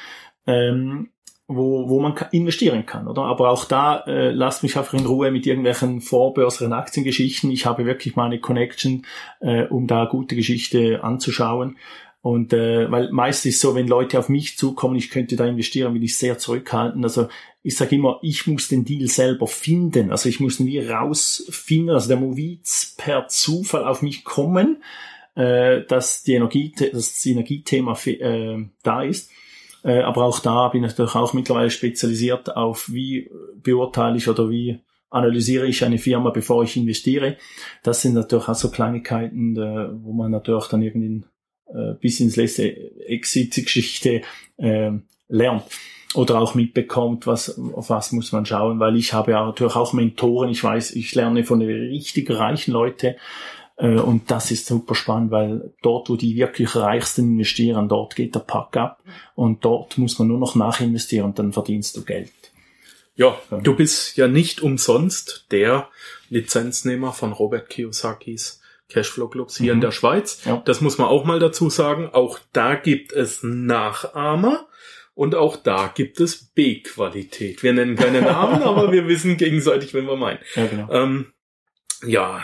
Ähm, 0.47 1.09
wo, 1.53 1.89
wo 1.89 2.01
man 2.01 2.15
investieren 2.31 2.87
kann, 2.87 3.09
oder? 3.09 3.23
Aber 3.23 3.51
auch 3.51 3.65
da 3.65 4.05
äh, 4.07 4.31
lasst 4.31 4.63
mich 4.63 4.79
einfach 4.79 4.95
in 4.95 5.05
Ruhe 5.05 5.33
mit 5.33 5.47
irgendwelchen 5.47 6.01
vorbörseren 6.01 6.73
Aktiengeschichten. 6.73 7.51
Ich 7.51 7.67
habe 7.67 7.87
wirklich 7.87 8.15
meine 8.15 8.39
Connection, 8.39 9.05
äh, 9.41 9.65
um 9.65 9.89
da 9.89 10.05
gute 10.05 10.37
Geschichte 10.37 11.03
anzuschauen. 11.03 11.77
Und 12.23 12.53
äh, 12.53 12.91
weil 12.91 13.11
meist 13.13 13.47
ist 13.47 13.61
so, 13.61 13.75
wenn 13.75 13.89
Leute 13.89 14.19
auf 14.19 14.29
mich 14.29 14.59
zukommen, 14.59 14.97
ich 14.97 15.11
könnte 15.11 15.37
da 15.37 15.47
investieren, 15.47 15.95
bin 15.95 16.03
ich 16.03 16.19
sehr 16.19 16.37
zurückhaltend. 16.37 17.03
Also 17.03 17.29
ich 17.63 17.77
sage 17.77 17.97
immer, 17.97 18.19
ich 18.23 18.47
muss 18.47 18.69
den 18.69 18.85
Deal 18.85 19.09
selber 19.09 19.47
finden. 19.47 20.11
Also 20.11 20.29
ich 20.29 20.39
muss 20.39 20.61
ihn 20.61 20.67
wie 20.67 20.81
rausfinden. 20.81 21.95
Also 21.95 22.09
der 22.09 22.19
Movitz 22.19 22.95
per 22.99 23.29
Zufall 23.29 23.85
auf 23.85 24.03
mich 24.03 24.25
kommen, 24.25 24.83
äh, 25.35 25.83
dass 25.87 26.23
die 26.23 26.35
Energie, 26.35 26.75
das 26.93 27.25
Energiethema 27.25 27.97
äh, 28.05 28.67
da 28.83 29.03
ist. 29.03 29.31
Äh, 29.83 30.01
aber 30.01 30.25
auch 30.25 30.41
da 30.41 30.69
bin 30.69 30.85
ich 30.85 30.91
natürlich 30.91 31.15
auch 31.15 31.33
mittlerweile 31.33 31.71
spezialisiert 31.71 32.55
auf, 32.55 32.93
wie 32.93 33.31
beurteile 33.63 34.19
ich 34.19 34.29
oder 34.29 34.51
wie 34.51 34.81
analysiere 35.09 35.67
ich 35.67 35.85
eine 35.85 35.99
Firma, 35.99 36.31
bevor 36.31 36.63
ich 36.63 36.77
investiere. 36.77 37.37
Das 37.83 38.03
sind 38.03 38.15
natürlich 38.15 38.49
auch 38.49 38.55
so 38.55 38.71
Kleinigkeiten, 38.71 39.57
äh, 39.57 39.89
wo 40.05 40.13
man 40.13 40.31
natürlich 40.31 40.67
dann 40.67 40.83
irgendwie 40.83 41.25
äh, 41.75 41.95
bis 42.01 42.21
ins 42.21 42.37
letzte 42.37 42.75
Exit-Geschichte 43.07 44.23
äh, 44.57 44.91
lernt 45.29 45.65
oder 46.15 46.41
auch 46.41 46.55
mitbekommt, 46.55 47.27
was, 47.27 47.59
auf 47.59 47.91
was 47.91 48.13
muss 48.13 48.33
man 48.33 48.45
schauen, 48.45 48.81
weil 48.81 48.97
ich 48.97 49.13
habe 49.13 49.33
ja 49.33 49.45
natürlich 49.45 49.77
auch 49.77 49.93
Mentoren, 49.93 50.51
ich 50.51 50.63
weiß, 50.63 50.93
ich 50.97 51.15
lerne 51.15 51.45
von 51.45 51.61
den 51.61 51.69
richtig 51.69 52.31
reichen 52.31 52.73
Leuten 52.73 53.15
äh, 53.77 53.95
und 53.95 54.31
das 54.31 54.51
ist 54.51 54.67
super 54.67 54.95
spannend, 54.95 55.31
weil 55.31 55.73
dort, 55.83 56.11
wo 56.11 56.17
die 56.17 56.35
wirklich 56.37 56.75
Reichsten 56.75 57.33
investieren, 57.33 57.89
dort 57.89 58.17
geht 58.17 58.35
der 58.35 58.41
Pack 58.41 58.77
ab 58.77 59.03
und 59.35 59.65
dort 59.65 59.99
muss 59.99 60.19
man 60.19 60.29
nur 60.29 60.39
noch 60.39 60.55
nachinvestieren 60.57 61.27
und 61.27 61.39
dann 61.39 61.53
verdienst 61.53 61.97
du 61.97 62.05
Geld. 62.05 62.33
Ja, 63.17 63.39
du 63.63 63.77
bist 63.77 64.17
ja 64.17 64.29
nicht 64.29 64.63
umsonst 64.63 65.47
der 65.51 65.89
Lizenznehmer 66.31 67.13
von 67.13 67.33
Robert 67.33 67.69
Kiyosakis 67.69 68.60
Cashflow 68.91 69.29
Clubs 69.29 69.57
hier 69.57 69.73
mhm. 69.73 69.79
in 69.79 69.81
der 69.81 69.91
Schweiz. 69.93 70.45
Ja. 70.45 70.63
Das 70.65 70.81
muss 70.81 70.99
man 70.99 71.09
auch 71.09 71.25
mal 71.25 71.39
dazu 71.39 71.71
sagen. 71.71 72.11
Auch 72.13 72.39
da 72.53 72.75
gibt 72.75 73.13
es 73.13 73.43
Nachahmer. 73.43 74.67
Und 75.15 75.35
auch 75.35 75.57
da 75.57 75.93
gibt 75.95 76.21
es 76.21 76.51
B-Qualität. 76.55 77.63
Wir 77.63 77.73
nennen 77.73 77.97
keine 77.97 78.23
Namen, 78.23 78.63
aber 78.63 78.91
wir 78.93 79.07
wissen 79.07 79.37
gegenseitig, 79.37 79.93
wenn 79.93 80.07
wir 80.07 80.17
meinen. 80.17 80.39
Ja, 80.55 80.67
genau. 80.67 80.91
Ähm, 80.91 81.33
ja, 82.07 82.43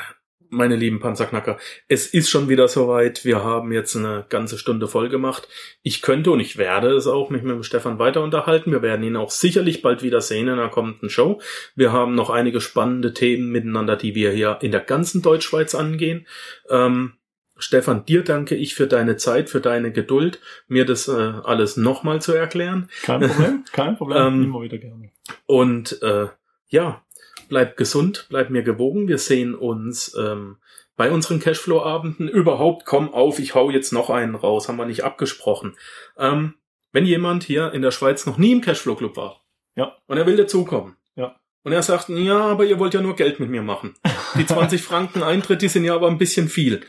meine 0.51 0.77
lieben 0.77 1.01
Panzerknacker, 1.01 1.59
es 1.89 2.07
ist 2.07 2.31
schon 2.31 2.49
wieder 2.49 2.69
soweit. 2.69 3.25
Wir 3.25 3.43
haben 3.43 3.73
jetzt 3.73 3.97
eine 3.97 4.27
ganze 4.29 4.59
Stunde 4.59 4.89
voll 4.89 5.09
gemacht. 5.09 5.49
Ich 5.83 6.03
könnte 6.03 6.31
und 6.31 6.41
ich 6.41 6.59
werde 6.59 6.91
es 6.91 7.07
auch 7.07 7.31
mich 7.31 7.43
mit 7.43 7.55
dem 7.55 7.63
Stefan 7.63 7.99
weiter 7.99 8.23
unterhalten. 8.23 8.73
Wir 8.73 8.83
werden 8.83 9.05
ihn 9.05 9.17
auch 9.17 9.31
sicherlich 9.31 9.83
bald 9.83 10.03
wieder 10.03 10.21
sehen 10.21 10.49
in 10.49 10.55
einer 10.55 10.69
kommenden 10.69 11.11
Show. 11.11 11.41
Wir 11.75 11.93
haben 11.93 12.15
noch 12.15 12.31
einige 12.31 12.61
spannende 12.61 13.15
Themen 13.15 13.51
miteinander, 13.51 13.97
die 13.97 14.15
wir 14.15 14.31
hier 14.33 14.59
in 14.63 14.73
der 14.73 14.81
ganzen 14.81 15.23
Deutschschweiz 15.23 15.75
angehen. 15.75 16.27
Ähm, 16.71 17.15
Stefan, 17.59 18.05
dir 18.05 18.23
danke 18.23 18.55
ich 18.55 18.75
für 18.75 18.87
deine 18.87 19.17
Zeit, 19.17 19.49
für 19.49 19.61
deine 19.61 19.91
Geduld, 19.91 20.41
mir 20.69 20.85
das 20.85 21.09
äh, 21.09 21.13
alles 21.13 21.77
nochmal 21.77 22.21
zu 22.21 22.33
erklären. 22.33 22.91
Kein 23.03 23.21
Problem, 23.21 23.65
kein 23.73 23.97
Problem, 23.97 24.27
ähm, 24.27 24.45
immer 24.45 24.63
wieder 24.63 24.79
gerne. 24.79 25.11
Und 25.47 26.03
äh, 26.03 26.27
ja, 26.69 27.03
bleib 27.49 27.77
gesund, 27.77 28.27
bleib 28.29 28.51
mir 28.51 28.63
gewogen. 28.63 29.09
Wir 29.09 29.19
sehen 29.19 29.55
uns 29.55 30.15
ähm, 30.19 30.57
bei 30.97 31.11
unseren 31.11 31.41
Cashflow-Abenden. 31.41 32.29
Überhaupt, 32.29 32.87
komm 32.87 33.13
auf, 33.13 33.39
ich 33.39 33.55
hau 33.55 33.71
jetzt 33.71 33.93
noch 33.93 34.11
einen 34.11 34.35
raus, 34.35 34.69
haben 34.69 34.77
wir 34.77 34.87
nicht 34.87 35.05
abgesprochen. 35.05 35.77
Ähm, 36.19 36.55
wenn 36.93 37.05
jemand 37.05 37.45
hier 37.45 37.73
in 37.73 37.83
der 37.83 37.91
Schweiz 37.91 38.27
noch 38.27 38.39
nie 38.39 38.53
im 38.53 38.61
Cashflow-Club 38.61 39.17
war 39.17 39.43
ja. 39.75 39.97
und 40.07 40.17
er 40.17 40.27
will 40.27 40.37
dazukommen 40.37 40.97
ja. 41.15 41.37
und 41.63 41.73
er 41.73 41.83
sagt, 41.83 42.09
ja, 42.09 42.39
aber 42.39 42.65
ihr 42.65 42.79
wollt 42.79 42.95
ja 42.95 43.03
nur 43.03 43.17
Geld 43.17 43.39
mit 43.39 43.51
mir 43.51 43.63
machen. 43.63 43.95
Die 44.39 44.47
20 44.47 44.81
Franken 44.83 45.23
Eintritt, 45.23 45.63
die 45.63 45.69
sind 45.69 45.85
ja 45.85 45.95
aber 45.95 46.09
ein 46.09 46.19
bisschen 46.19 46.49
viel. 46.49 46.81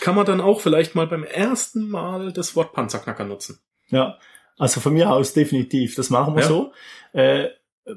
Kann 0.00 0.14
man 0.14 0.26
dann 0.26 0.40
auch 0.40 0.60
vielleicht 0.60 0.94
mal 0.94 1.06
beim 1.06 1.24
ersten 1.24 1.88
Mal 1.88 2.32
das 2.32 2.56
Wort 2.56 2.72
Panzerknacker 2.72 3.24
nutzen? 3.24 3.60
Ja, 3.88 4.18
also 4.58 4.80
von 4.80 4.92
mir 4.92 5.10
aus 5.10 5.32
definitiv. 5.32 5.94
Das 5.94 6.10
machen 6.10 6.34
wir 6.34 6.42
ja. 6.42 6.48
so. 6.48 6.72
Äh, 7.12 7.48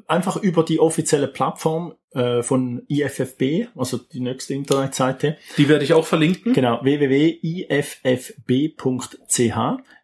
einfach 0.07 0.37
über 0.37 0.63
die 0.63 0.79
offizielle 0.79 1.27
Plattform 1.27 1.93
äh, 2.13 2.41
von 2.43 2.83
IFFB, 2.87 3.67
also 3.75 3.97
die 3.97 4.19
nächste 4.19 4.53
Internetseite. 4.53 5.37
Die 5.57 5.69
werde 5.69 5.83
ich 5.83 5.93
auch 5.93 6.05
verlinken. 6.05 6.53
Genau, 6.53 6.79
www.iffb.ch. 6.83 7.37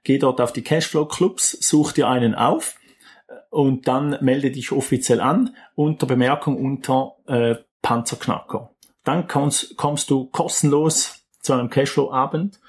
Geh 0.03 0.17
dort 0.17 0.41
auf 0.41 0.53
die 0.53 0.63
Cashflow 0.63 1.05
Clubs, 1.05 1.57
such 1.61 1.91
dir 1.93 2.07
einen 2.07 2.35
auf 2.35 2.75
und 3.49 3.87
dann 3.87 4.17
melde 4.21 4.51
dich 4.51 4.71
offiziell 4.71 5.21
an 5.21 5.55
unter 5.75 6.05
Bemerkung 6.05 6.57
unter 6.57 7.15
äh, 7.27 7.55
Panzerknacker. 7.81 8.71
Dann 9.03 9.27
kommst, 9.27 9.77
kommst 9.77 10.09
du 10.09 10.25
kostenlos 10.25 11.25
zu 11.41 11.53
einem 11.53 11.69
Cashflow-Abend. 11.69 12.59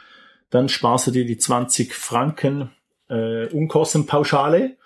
Dann 0.51 0.69
sparst 0.69 1.09
du 1.09 1.11
dir 1.11 1.27
die 1.27 1.39
20 1.39 1.93
Franken 1.95 2.71
äh, 3.09 3.47
Unkostenpauschale 3.49 4.65
äh, 4.65 4.77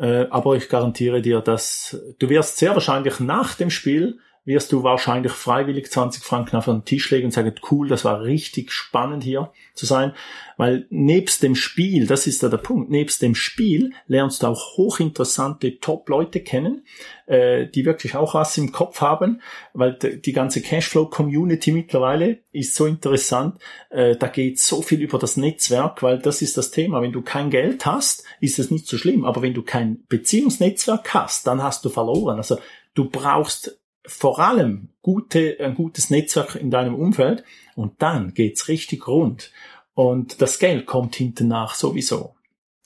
aber 0.00 0.56
ich 0.56 0.68
garantiere 0.68 1.20
dir, 1.20 1.40
dass 1.40 2.00
du 2.18 2.28
wirst 2.28 2.56
sehr 2.56 2.74
wahrscheinlich 2.74 3.20
nach 3.20 3.54
dem 3.54 3.70
Spiel 3.70 4.18
wirst 4.44 4.72
du 4.72 4.82
wahrscheinlich 4.82 5.32
freiwillig 5.32 5.90
20 5.90 6.22
Franken 6.22 6.56
auf 6.56 6.64
den 6.64 6.84
Tisch 6.84 7.10
legen 7.10 7.26
und 7.26 7.32
sagen, 7.32 7.54
cool, 7.70 7.88
das 7.88 8.04
war 8.04 8.22
richtig 8.22 8.72
spannend 8.72 9.22
hier 9.22 9.52
zu 9.74 9.86
sein, 9.86 10.12
weil 10.56 10.86
nebst 10.90 11.42
dem 11.42 11.54
Spiel, 11.54 12.06
das 12.06 12.26
ist 12.26 12.42
ja 12.42 12.48
der 12.48 12.56
Punkt, 12.56 12.90
nebst 12.90 13.22
dem 13.22 13.34
Spiel 13.34 13.92
lernst 14.06 14.42
du 14.42 14.46
auch 14.46 14.76
hochinteressante 14.76 15.78
Top-Leute 15.78 16.40
kennen, 16.40 16.84
äh, 17.26 17.66
die 17.66 17.84
wirklich 17.84 18.16
auch 18.16 18.34
was 18.34 18.56
im 18.58 18.72
Kopf 18.72 19.00
haben, 19.00 19.42
weil 19.74 19.94
die 19.94 20.32
ganze 20.32 20.62
Cashflow-Community 20.62 21.72
mittlerweile 21.72 22.38
ist 22.52 22.74
so 22.74 22.86
interessant, 22.86 23.60
äh, 23.90 24.16
da 24.16 24.26
geht 24.28 24.58
so 24.58 24.82
viel 24.82 25.00
über 25.00 25.18
das 25.18 25.36
Netzwerk, 25.36 26.02
weil 26.02 26.18
das 26.18 26.42
ist 26.42 26.56
das 26.56 26.70
Thema, 26.70 27.02
wenn 27.02 27.12
du 27.12 27.22
kein 27.22 27.50
Geld 27.50 27.84
hast, 27.86 28.24
ist 28.40 28.58
es 28.58 28.70
nicht 28.70 28.86
so 28.86 28.96
schlimm, 28.96 29.24
aber 29.24 29.42
wenn 29.42 29.54
du 29.54 29.62
kein 29.62 30.04
Beziehungsnetzwerk 30.08 31.14
hast, 31.14 31.46
dann 31.46 31.62
hast 31.62 31.84
du 31.84 31.90
verloren. 31.90 32.38
Also 32.38 32.58
du 32.94 33.08
brauchst 33.08 33.79
vor 34.06 34.38
allem 34.38 34.88
gute, 35.02 35.56
ein 35.60 35.74
gutes 35.74 36.10
Netzwerk 36.10 36.54
in 36.54 36.70
deinem 36.70 36.94
Umfeld 36.94 37.44
und 37.74 38.02
dann 38.02 38.34
geht's 38.34 38.68
richtig 38.68 39.06
rund. 39.06 39.52
Und 39.94 40.40
das 40.40 40.58
Geld 40.58 40.86
kommt 40.86 41.16
hinten 41.16 41.48
nach 41.48 41.74
sowieso. 41.74 42.34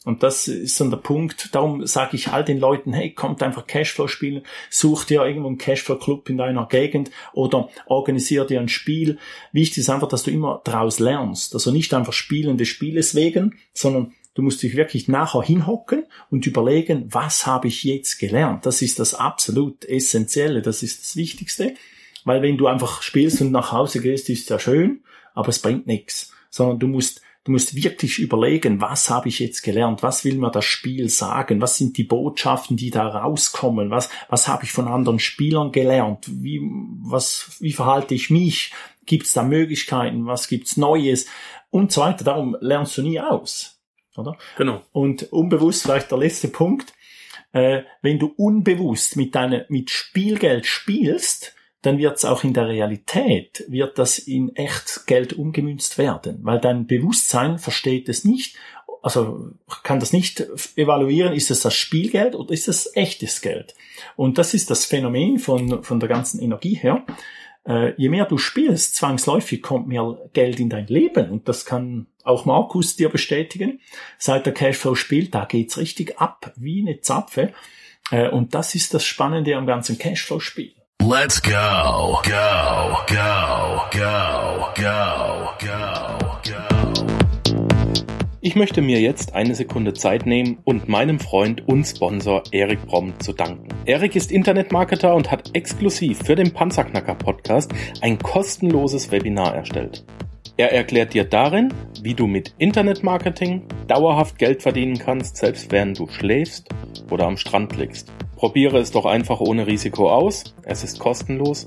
Und 0.04 0.22
das 0.22 0.48
ist 0.48 0.78
dann 0.80 0.90
der 0.90 0.98
Punkt. 0.98 1.54
Darum 1.54 1.86
sage 1.86 2.16
ich 2.16 2.28
all 2.28 2.44
den 2.44 2.58
Leuten, 2.58 2.92
hey, 2.92 3.12
kommt 3.12 3.42
einfach 3.42 3.66
Cashflow 3.66 4.06
spielen, 4.06 4.42
such 4.68 5.04
dir 5.04 5.24
irgendwo 5.24 5.48
einen 5.48 5.58
Cashflow 5.58 5.96
Club 5.96 6.28
in 6.28 6.36
deiner 6.36 6.66
Gegend 6.66 7.10
oder 7.32 7.70
organisier 7.86 8.44
dir 8.44 8.60
ein 8.60 8.68
Spiel. 8.68 9.18
Wichtig 9.52 9.78
ist 9.78 9.90
einfach, 9.90 10.08
dass 10.08 10.24
du 10.24 10.30
immer 10.30 10.60
draus 10.64 10.98
lernst. 10.98 11.54
Also 11.54 11.70
nicht 11.70 11.94
einfach 11.94 12.12
spielen 12.12 12.58
des 12.58 12.68
Spieles 12.68 13.14
wegen, 13.14 13.58
sondern 13.72 14.12
Du 14.34 14.42
musst 14.42 14.62
dich 14.62 14.76
wirklich 14.76 15.06
nachher 15.06 15.42
hinhocken 15.42 16.06
und 16.28 16.46
überlegen, 16.46 17.06
was 17.08 17.46
habe 17.46 17.68
ich 17.68 17.84
jetzt 17.84 18.18
gelernt? 18.18 18.66
Das 18.66 18.82
ist 18.82 18.98
das 18.98 19.14
absolut 19.14 19.84
Essentielle, 19.84 20.60
das 20.60 20.82
ist 20.82 21.02
das 21.02 21.16
Wichtigste. 21.16 21.74
Weil 22.24 22.42
wenn 22.42 22.58
du 22.58 22.66
einfach 22.66 23.02
spielst 23.02 23.40
und 23.40 23.52
nach 23.52 23.70
Hause 23.70 24.00
gehst, 24.00 24.28
ist 24.30 24.50
ja 24.50 24.58
schön, 24.58 25.04
aber 25.34 25.50
es 25.50 25.60
bringt 25.60 25.86
nichts. 25.86 26.32
Sondern 26.50 26.80
du 26.80 26.88
musst, 26.88 27.20
du 27.44 27.52
musst 27.52 27.76
wirklich 27.76 28.18
überlegen, 28.18 28.80
was 28.80 29.08
habe 29.08 29.28
ich 29.28 29.38
jetzt 29.38 29.62
gelernt? 29.62 30.02
Was 30.02 30.24
will 30.24 30.36
mir 30.36 30.50
das 30.50 30.64
Spiel 30.64 31.08
sagen? 31.10 31.60
Was 31.60 31.76
sind 31.76 31.96
die 31.96 32.04
Botschaften, 32.04 32.76
die 32.76 32.90
da 32.90 33.06
rauskommen? 33.06 33.90
Was, 33.90 34.08
was 34.28 34.48
habe 34.48 34.64
ich 34.64 34.72
von 34.72 34.88
anderen 34.88 35.20
Spielern 35.20 35.70
gelernt? 35.70 36.26
Wie, 36.28 36.60
was, 37.02 37.56
wie 37.60 37.72
verhalte 37.72 38.14
ich 38.14 38.30
mich? 38.30 38.72
Gibt 39.06 39.26
es 39.26 39.32
da 39.32 39.44
Möglichkeiten? 39.44 40.26
Was 40.26 40.48
gibt's 40.48 40.76
Neues? 40.76 41.26
Und 41.70 41.92
so 41.92 42.00
weiter. 42.00 42.24
Darum 42.24 42.56
lernst 42.60 42.96
du 42.98 43.02
nie 43.02 43.20
aus 43.20 43.73
oder? 44.16 44.36
Genau. 44.56 44.82
Und 44.92 45.32
unbewusst 45.32 45.82
vielleicht 45.82 46.10
der 46.10 46.18
letzte 46.18 46.48
Punkt. 46.48 46.92
Äh, 47.52 47.82
wenn 48.02 48.18
du 48.18 48.32
unbewusst 48.36 49.16
mit 49.16 49.34
deinem, 49.34 49.62
mit 49.68 49.90
Spielgeld 49.90 50.66
spielst, 50.66 51.54
dann 51.82 51.98
wird 51.98 52.16
es 52.16 52.24
auch 52.24 52.44
in 52.44 52.54
der 52.54 52.68
Realität, 52.68 53.64
wird 53.68 53.98
das 53.98 54.18
in 54.18 54.56
echt 54.56 55.06
Geld 55.06 55.34
umgemünzt 55.34 55.98
werden, 55.98 56.38
weil 56.42 56.58
dein 56.58 56.86
Bewusstsein 56.86 57.58
versteht 57.58 58.08
es 58.08 58.24
nicht, 58.24 58.56
also 59.02 59.50
kann 59.82 60.00
das 60.00 60.14
nicht 60.14 60.46
evaluieren, 60.76 61.34
ist 61.34 61.50
es 61.50 61.60
das 61.60 61.74
Spielgeld 61.74 62.34
oder 62.34 62.52
ist 62.54 62.68
es 62.68 62.96
echtes 62.96 63.42
Geld? 63.42 63.74
Und 64.16 64.38
das 64.38 64.54
ist 64.54 64.70
das 64.70 64.86
Phänomen 64.86 65.38
von, 65.38 65.84
von 65.84 66.00
der 66.00 66.08
ganzen 66.08 66.40
Energie 66.40 66.74
her 66.74 67.04
äh, 67.66 67.94
je 67.96 68.08
mehr 68.08 68.26
du 68.26 68.38
spielst, 68.38 68.96
zwangsläufig 68.96 69.62
kommt 69.62 69.88
mehr 69.88 70.18
Geld 70.32 70.60
in 70.60 70.68
dein 70.68 70.86
Leben. 70.86 71.30
Und 71.30 71.48
das 71.48 71.64
kann 71.64 72.06
auch 72.22 72.44
Markus 72.44 72.96
dir 72.96 73.08
bestätigen. 73.08 73.80
Seit 74.18 74.46
der 74.46 74.54
Cashflow 74.54 74.94
spielt, 74.94 75.34
da 75.34 75.44
geht's 75.44 75.78
richtig 75.78 76.18
ab, 76.18 76.52
wie 76.56 76.80
eine 76.80 77.00
Zapfe. 77.00 77.52
Äh, 78.10 78.28
und 78.28 78.54
das 78.54 78.74
ist 78.74 78.94
das 78.94 79.04
Spannende 79.04 79.56
am 79.56 79.66
ganzen 79.66 79.98
Cashflow-Spiel. 79.98 80.72
Let's 81.02 81.42
go, 81.42 82.20
go, 82.22 82.96
go, 83.06 83.80
go, 83.90 84.70
go, 84.74 85.50
go, 85.58 86.18
go. 86.42 86.73
Ich 88.46 88.56
möchte 88.56 88.82
mir 88.82 89.00
jetzt 89.00 89.34
eine 89.34 89.54
Sekunde 89.54 89.94
Zeit 89.94 90.26
nehmen 90.26 90.58
und 90.64 90.86
meinem 90.86 91.18
Freund 91.18 91.66
und 91.66 91.84
Sponsor 91.84 92.42
Erik 92.52 92.84
Bromm 92.84 93.18
zu 93.18 93.32
danken. 93.32 93.68
Erik 93.86 94.16
ist 94.16 94.30
Internetmarketer 94.30 95.14
und 95.14 95.30
hat 95.30 95.52
exklusiv 95.54 96.18
für 96.18 96.34
den 96.34 96.52
Panzerknacker 96.52 97.14
Podcast 97.14 97.72
ein 98.02 98.18
kostenloses 98.18 99.10
Webinar 99.10 99.54
erstellt. 99.54 100.04
Er 100.58 100.74
erklärt 100.74 101.14
dir 101.14 101.24
darin, 101.24 101.72
wie 102.02 102.12
du 102.12 102.26
mit 102.26 102.54
Internetmarketing 102.58 103.62
dauerhaft 103.88 104.36
Geld 104.36 104.60
verdienen 104.60 104.98
kannst, 104.98 105.38
selbst 105.38 105.72
während 105.72 105.98
du 105.98 106.06
schläfst 106.08 106.68
oder 107.10 107.24
am 107.24 107.38
Strand 107.38 107.74
liegst. 107.78 108.12
Probiere 108.36 108.76
es 108.76 108.90
doch 108.90 109.06
einfach 109.06 109.40
ohne 109.40 109.66
Risiko 109.66 110.10
aus. 110.10 110.54
Es 110.64 110.84
ist 110.84 110.98
kostenlos. 110.98 111.66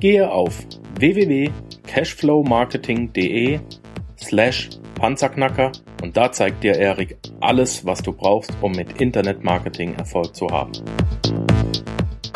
Gehe 0.00 0.30
auf 0.30 0.66
www.cashflowmarketing.de 0.98 3.60
slash 4.22 4.70
Panzerknacker 4.94 5.72
und 6.02 6.16
da 6.16 6.32
zeigt 6.32 6.62
dir 6.62 6.76
Erik 6.76 7.16
alles, 7.40 7.84
was 7.84 8.02
du 8.02 8.12
brauchst, 8.12 8.52
um 8.60 8.72
mit 8.72 9.00
Internetmarketing 9.00 9.94
Erfolg 9.94 10.34
zu 10.34 10.48
haben. 10.48 10.72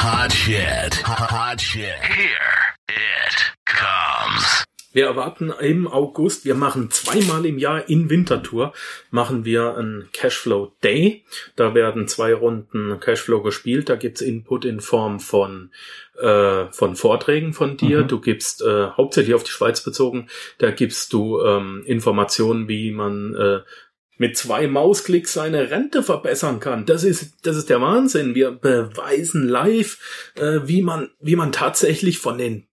Hot 0.00 0.32
shit. 0.32 1.02
Hot 1.06 1.60
shit. 1.60 1.96
Here 2.02 2.74
it. 2.88 3.53
Wir 4.94 5.06
erwarten 5.06 5.52
im 5.60 5.88
August, 5.88 6.44
wir 6.44 6.54
machen 6.54 6.88
zweimal 6.90 7.44
im 7.46 7.58
Jahr 7.58 7.88
in 7.88 8.08
Wintertour, 8.10 8.72
machen 9.10 9.44
wir 9.44 9.76
ein 9.76 10.08
Cashflow 10.12 10.72
Day. 10.84 11.24
Da 11.56 11.74
werden 11.74 12.06
zwei 12.06 12.32
Runden 12.32 13.00
Cashflow 13.00 13.42
gespielt. 13.42 13.88
Da 13.88 13.96
gibt's 13.96 14.20
Input 14.20 14.64
in 14.64 14.78
Form 14.80 15.18
von, 15.18 15.72
äh, 16.16 16.66
von 16.70 16.94
Vorträgen 16.94 17.54
von 17.54 17.76
dir. 17.76 18.04
Mhm. 18.04 18.08
Du 18.08 18.20
gibst 18.20 18.62
äh, 18.62 18.90
hauptsächlich 18.90 19.34
auf 19.34 19.42
die 19.42 19.50
Schweiz 19.50 19.82
bezogen, 19.82 20.28
da 20.58 20.70
gibst 20.70 21.12
du 21.12 21.40
ähm, 21.40 21.82
Informationen, 21.86 22.68
wie 22.68 22.92
man 22.92 23.34
äh, 23.34 23.60
mit 24.16 24.36
zwei 24.36 24.68
Mausklicks 24.68 25.32
seine 25.32 25.72
Rente 25.72 26.04
verbessern 26.04 26.60
kann. 26.60 26.86
Das 26.86 27.02
ist, 27.02 27.44
das 27.44 27.56
ist 27.56 27.68
der 27.68 27.80
Wahnsinn. 27.80 28.36
Wir 28.36 28.52
beweisen 28.52 29.48
live, 29.48 29.98
äh, 30.36 30.60
wie 30.66 30.82
man, 30.82 31.10
wie 31.18 31.34
man 31.34 31.50
tatsächlich 31.50 32.18
von 32.18 32.38
den 32.38 32.68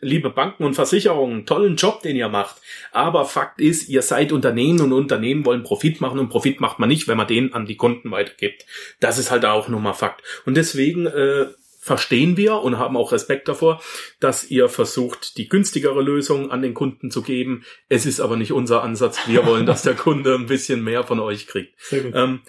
liebe 0.00 0.30
Banken 0.30 0.64
und 0.64 0.74
Versicherungen, 0.74 1.46
tollen 1.46 1.76
Job, 1.76 2.02
den 2.02 2.16
ihr 2.16 2.28
macht. 2.28 2.56
Aber 2.92 3.24
Fakt 3.24 3.60
ist, 3.60 3.88
ihr 3.88 4.02
seid 4.02 4.32
Unternehmen 4.32 4.80
und 4.80 4.92
Unternehmen 4.92 5.44
wollen 5.44 5.62
Profit 5.62 6.00
machen 6.00 6.18
und 6.18 6.28
Profit 6.28 6.60
macht 6.60 6.78
man 6.78 6.88
nicht, 6.88 7.08
wenn 7.08 7.16
man 7.16 7.26
den 7.26 7.52
an 7.52 7.66
die 7.66 7.76
Kunden 7.76 8.10
weitergibt. 8.10 8.66
Das 9.00 9.18
ist 9.18 9.30
halt 9.30 9.44
auch 9.44 9.68
nur 9.68 9.80
mal 9.80 9.92
Fakt. 9.92 10.22
Und 10.46 10.56
deswegen 10.56 11.06
äh, 11.06 11.46
verstehen 11.80 12.36
wir 12.36 12.56
und 12.56 12.78
haben 12.78 12.96
auch 12.96 13.12
Respekt 13.12 13.48
davor, 13.48 13.80
dass 14.20 14.50
ihr 14.50 14.68
versucht, 14.68 15.38
die 15.38 15.48
günstigere 15.48 16.02
Lösung 16.02 16.50
an 16.50 16.62
den 16.62 16.74
Kunden 16.74 17.10
zu 17.10 17.22
geben. 17.22 17.64
Es 17.88 18.06
ist 18.06 18.20
aber 18.20 18.36
nicht 18.36 18.52
unser 18.52 18.82
Ansatz. 18.82 19.26
Wir 19.26 19.46
wollen, 19.46 19.66
dass 19.66 19.82
der 19.82 19.94
Kunde 19.94 20.34
ein 20.34 20.46
bisschen 20.46 20.84
mehr 20.84 21.04
von 21.04 21.20
euch 21.20 21.46
kriegt. 21.46 21.74
Ähm, 21.92 22.40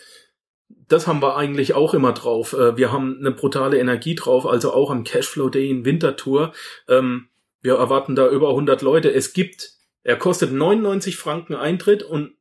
das 0.87 1.07
haben 1.07 1.21
wir 1.21 1.37
eigentlich 1.37 1.73
auch 1.73 1.93
immer 1.93 2.11
drauf. 2.11 2.53
Äh, 2.53 2.75
wir 2.75 2.91
haben 2.91 3.17
eine 3.19 3.31
brutale 3.31 3.79
Energie 3.79 4.15
drauf, 4.15 4.45
also 4.45 4.73
auch 4.73 4.91
am 4.91 5.05
Cashflow 5.05 5.49
Day 5.49 5.69
in 5.69 5.85
Wintertour. 5.85 6.53
Ähm, 6.89 7.27
wir 7.61 7.75
erwarten 7.75 8.15
da 8.15 8.29
über 8.29 8.49
100 8.49 8.81
Leute. 8.81 9.13
Es 9.13 9.33
gibt, 9.33 9.71
er 10.03 10.17
kostet 10.17 10.51
99 10.51 11.15
Franken 11.15 11.55
Eintritt 11.55 12.03
und 12.03 12.33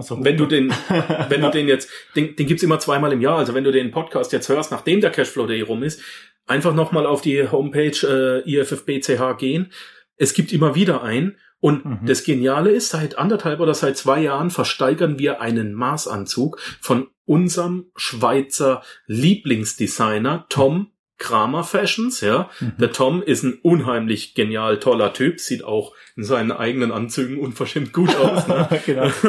so, 0.00 0.24
wenn 0.24 0.36
du 0.36 0.46
den, 0.46 0.70
wenn 1.28 1.40
du 1.40 1.50
den 1.50 1.66
jetzt, 1.66 1.90
den, 2.14 2.36
den 2.36 2.46
gibt's 2.46 2.62
immer 2.62 2.78
zweimal 2.78 3.12
im 3.12 3.20
Jahr. 3.20 3.38
Also 3.38 3.54
wenn 3.54 3.64
du 3.64 3.72
den 3.72 3.90
Podcast 3.90 4.32
jetzt 4.32 4.48
hörst, 4.48 4.70
nachdem 4.70 5.00
der 5.00 5.10
Cashflow 5.10 5.46
Day 5.46 5.60
rum 5.60 5.82
ist, 5.82 6.00
einfach 6.46 6.72
nochmal 6.72 7.06
auf 7.06 7.20
die 7.20 7.48
Homepage 7.50 7.96
äh, 8.04 8.48
IFFBCH 8.48 9.36
gehen. 9.38 9.72
Es 10.16 10.34
gibt 10.34 10.52
immer 10.52 10.74
wieder 10.74 11.02
einen. 11.02 11.36
Und 11.60 11.84
mhm. 11.84 12.00
das 12.06 12.22
Geniale 12.22 12.70
ist, 12.70 12.90
seit 12.90 13.18
anderthalb 13.18 13.58
oder 13.58 13.74
seit 13.74 13.96
zwei 13.96 14.20
Jahren 14.20 14.50
versteigern 14.50 15.18
wir 15.18 15.40
einen 15.40 15.74
Maßanzug 15.74 16.60
von 16.80 17.08
unserem 17.24 17.90
Schweizer 17.96 18.82
Lieblingsdesigner 19.06 20.46
Tom 20.48 20.92
Kramer 21.18 21.64
Fashions, 21.64 22.20
ja. 22.20 22.48
Mhm. 22.60 22.72
Der 22.78 22.92
Tom 22.92 23.22
ist 23.22 23.42
ein 23.42 23.58
unheimlich 23.60 24.34
genial 24.34 24.78
toller 24.78 25.12
Typ, 25.12 25.40
sieht 25.40 25.64
auch 25.64 25.92
in 26.16 26.24
seinen 26.24 26.52
eigenen 26.52 26.92
Anzügen 26.92 27.38
unverschämt 27.38 27.92
gut 27.92 28.14
aus. 28.16 28.46
Ne? 28.48 28.68
genau. 28.86 29.10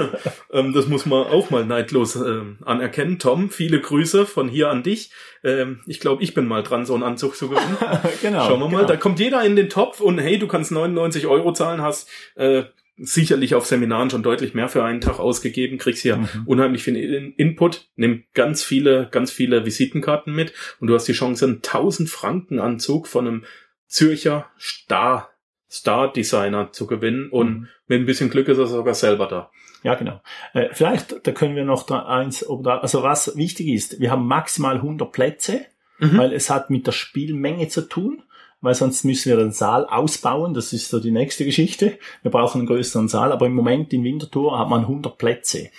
Ähm, 0.52 0.74
das 0.74 0.88
muss 0.88 1.06
man 1.06 1.28
auch 1.28 1.52
mal 1.52 1.64
neidlos 1.64 2.16
ähm, 2.16 2.58
anerkennen. 2.66 3.20
Tom, 3.20 3.52
viele 3.52 3.80
Grüße 3.80 4.26
von 4.26 4.50
hier 4.50 4.72
an 4.72 4.82
dich. 4.82 5.12
Ähm, 5.44 5.82
ich 5.86 6.00
glaube, 6.00 6.24
ich 6.24 6.34
bin 6.34 6.48
mal 6.48 6.64
dran, 6.64 6.88
so 6.88 6.96
einen 6.96 7.04
Anzug 7.04 7.36
zu 7.36 7.50
gewinnen. 7.50 7.78
genau. 8.24 8.48
Schauen 8.48 8.60
wir 8.60 8.68
mal. 8.68 8.78
Genau. 8.78 8.88
Da 8.88 8.98
kommt 8.98 9.20
jeder 9.20 9.44
in 9.44 9.56
den 9.56 9.70
Topf 9.70 10.02
und 10.02 10.18
hey, 10.18 10.40
du 10.40 10.48
kannst 10.48 10.72
99 10.72 11.28
Euro 11.28 11.54
zahlen, 11.54 11.84
hast 11.84 12.10
äh, 12.34 12.64
sicherlich 13.00 13.56
auf 13.56 13.66
Seminaren 13.66 14.10
schon 14.10 14.24
deutlich 14.24 14.54
mehr 14.54 14.70
für 14.70 14.84
einen 14.84 15.02
Tag 15.02 15.20
ausgegeben, 15.20 15.78
kriegst 15.78 16.02
hier 16.02 16.18
mhm. 16.18 16.28
unheimlich 16.46 16.84
viel 16.84 16.96
Input, 17.38 17.90
nimm 17.96 18.24
ganz 18.34 18.64
viele, 18.64 19.08
ganz 19.12 19.32
viele 19.32 19.66
Visitenkarten 19.66 20.34
mit 20.34 20.54
und 20.80 20.88
du 20.88 20.96
hast 20.96 21.08
die 21.08 21.14
Chance, 21.14 21.46
einen 21.46 21.56
1000 21.58 22.10
Franken 22.10 22.60
Anzug 22.60 23.08
von 23.08 23.28
einem 23.28 23.46
Zürcher 23.88 24.50
Star, 24.60 25.30
Star 25.70 26.12
Designer 26.12 26.72
zu 26.72 26.88
gewinnen 26.88 27.30
und 27.30 27.62
mhm. 27.62 27.68
mit 27.88 28.02
ein 28.02 28.06
bisschen 28.06 28.30
Glück 28.30 28.48
ist 28.48 28.58
er 28.58 28.68
sogar 28.68 28.94
selber 28.94 29.28
da. 29.28 29.52
Ja, 29.84 29.96
genau. 29.96 30.22
Äh, 30.54 30.70
vielleicht, 30.74 31.26
da 31.26 31.32
können 31.32 31.56
wir 31.56 31.64
noch 31.64 31.84
da 31.84 32.06
eins, 32.06 32.46
oder, 32.48 32.82
also 32.82 33.04
was 33.04 33.36
wichtig 33.38 33.68
ist, 33.68 34.00
wir 34.00 34.12
haben 34.12 34.28
maximal 34.28 34.76
100 34.76 35.12
Plätze, 35.12 35.66
mhm. 36.00 36.18
weil 36.18 36.34
es 36.34 36.50
hat 36.50 36.70
mit 36.70 36.86
der 36.86 36.92
Spielmenge 36.92 37.70
zu 37.70 37.82
tun 37.82 38.24
weil 38.62 38.74
sonst 38.74 39.06
müssen 39.06 39.30
wir 39.30 39.38
den 39.38 39.52
Saal 39.52 39.86
ausbauen. 39.86 40.54
Das 40.54 40.74
ist 40.74 40.90
so 40.90 41.00
die 41.00 41.12
nächste 41.12 41.46
Geschichte. 41.46 41.98
Wir 42.22 42.32
brauchen 42.32 42.60
einen 42.60 42.68
größeren 42.68 43.08
Saal, 43.08 43.32
aber 43.32 43.46
im 43.46 43.56
Moment 43.56 43.94
in 43.94 44.04
Winterthur 44.04 44.58
hat 44.60 44.70
man 44.70 44.82
100 44.82 45.18
Plätze. 45.18 45.70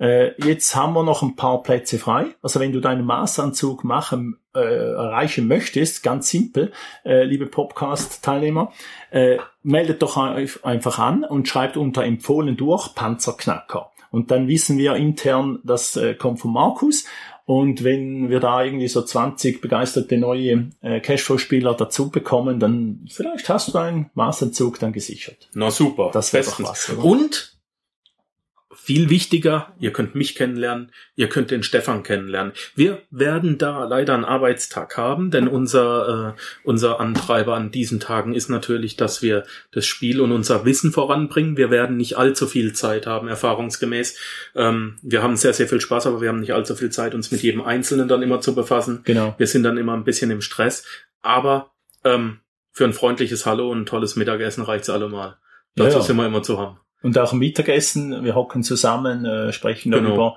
Äh, 0.00 0.32
jetzt 0.42 0.74
haben 0.74 0.94
wir 0.94 1.02
noch 1.02 1.22
ein 1.22 1.36
paar 1.36 1.62
Plätze 1.62 1.98
frei. 1.98 2.26
Also 2.42 2.60
wenn 2.60 2.72
du 2.72 2.80
deinen 2.80 3.04
Maßanzug 3.04 3.84
machen, 3.84 4.38
äh, 4.54 4.60
erreichen 4.60 5.46
möchtest, 5.46 6.02
ganz 6.02 6.28
simpel, 6.28 6.72
äh, 7.04 7.24
liebe 7.24 7.46
Podcast-Teilnehmer, 7.46 8.72
äh, 9.10 9.38
meldet 9.62 10.02
doch 10.02 10.16
einfach 10.16 10.98
an 10.98 11.24
und 11.24 11.48
schreibt 11.48 11.76
unter 11.76 12.04
empfohlen 12.04 12.56
durch 12.56 12.94
Panzerknacker. 12.94 13.90
Und 14.10 14.30
dann 14.30 14.46
wissen 14.46 14.76
wir 14.76 14.94
intern, 14.96 15.60
das 15.64 15.96
äh, 15.96 16.14
kommt 16.14 16.40
von 16.40 16.52
Markus 16.52 17.06
und 17.52 17.84
wenn 17.84 18.30
wir 18.30 18.40
da 18.40 18.64
irgendwie 18.64 18.88
so 18.88 19.02
20 19.02 19.60
begeisterte 19.60 20.16
neue 20.16 20.70
äh, 20.80 21.00
Cashflow-Spieler 21.00 21.74
dazu 21.74 22.08
bekommen, 22.08 22.58
dann 22.58 23.06
vielleicht 23.10 23.50
hast 23.50 23.74
du 23.74 23.78
einen 23.78 24.10
Maßanzug 24.14 24.78
dann 24.78 24.94
gesichert. 24.94 25.50
Na 25.52 25.70
super. 25.70 26.08
Das 26.14 26.32
wäre 26.32 26.46
doch 26.46 26.62
was. 26.62 26.88
Oder? 26.88 27.04
Und 27.04 27.58
viel 28.74 29.10
wichtiger, 29.10 29.74
ihr 29.78 29.92
könnt 29.92 30.14
mich 30.14 30.34
kennenlernen, 30.34 30.92
ihr 31.14 31.28
könnt 31.28 31.50
den 31.50 31.62
Stefan 31.62 32.02
kennenlernen. 32.02 32.52
Wir 32.74 33.02
werden 33.10 33.58
da 33.58 33.84
leider 33.84 34.14
einen 34.14 34.24
Arbeitstag 34.24 34.96
haben, 34.96 35.30
denn 35.30 35.48
unser, 35.48 36.34
äh, 36.36 36.40
unser 36.64 37.00
Antreiber 37.00 37.54
an 37.54 37.70
diesen 37.70 38.00
Tagen 38.00 38.34
ist 38.34 38.48
natürlich, 38.48 38.96
dass 38.96 39.22
wir 39.22 39.44
das 39.72 39.86
Spiel 39.86 40.20
und 40.20 40.32
unser 40.32 40.64
Wissen 40.64 40.92
voranbringen. 40.92 41.56
Wir 41.56 41.70
werden 41.70 41.96
nicht 41.96 42.16
allzu 42.16 42.46
viel 42.46 42.72
Zeit 42.72 43.06
haben, 43.06 43.28
erfahrungsgemäß. 43.28 44.18
Ähm, 44.54 44.98
wir 45.02 45.22
haben 45.22 45.36
sehr, 45.36 45.52
sehr 45.52 45.68
viel 45.68 45.80
Spaß, 45.80 46.06
aber 46.06 46.20
wir 46.20 46.28
haben 46.28 46.40
nicht 46.40 46.54
allzu 46.54 46.74
viel 46.74 46.90
Zeit, 46.90 47.14
uns 47.14 47.30
mit 47.30 47.42
jedem 47.42 47.62
Einzelnen 47.62 48.08
dann 48.08 48.22
immer 48.22 48.40
zu 48.40 48.54
befassen. 48.54 49.02
Genau. 49.04 49.34
Wir 49.38 49.46
sind 49.46 49.62
dann 49.62 49.78
immer 49.78 49.94
ein 49.94 50.04
bisschen 50.04 50.30
im 50.30 50.40
Stress. 50.40 50.84
Aber 51.20 51.72
ähm, 52.04 52.40
für 52.72 52.84
ein 52.84 52.92
freundliches 52.92 53.46
Hallo 53.46 53.70
und 53.70 53.82
ein 53.82 53.86
tolles 53.86 54.16
Mittagessen 54.16 54.64
reicht's 54.64 54.90
allemal. 54.90 55.36
Dazu 55.76 55.90
ja, 55.90 55.98
ja. 55.98 56.02
sind 56.02 56.16
wir 56.16 56.26
immer 56.26 56.42
zu 56.42 56.58
haben. 56.58 56.78
Und 57.02 57.18
auch 57.18 57.32
Mittagessen, 57.32 58.24
wir 58.24 58.34
hocken 58.34 58.62
zusammen, 58.62 59.24
äh, 59.24 59.52
sprechen 59.52 59.92
darüber. 59.92 60.36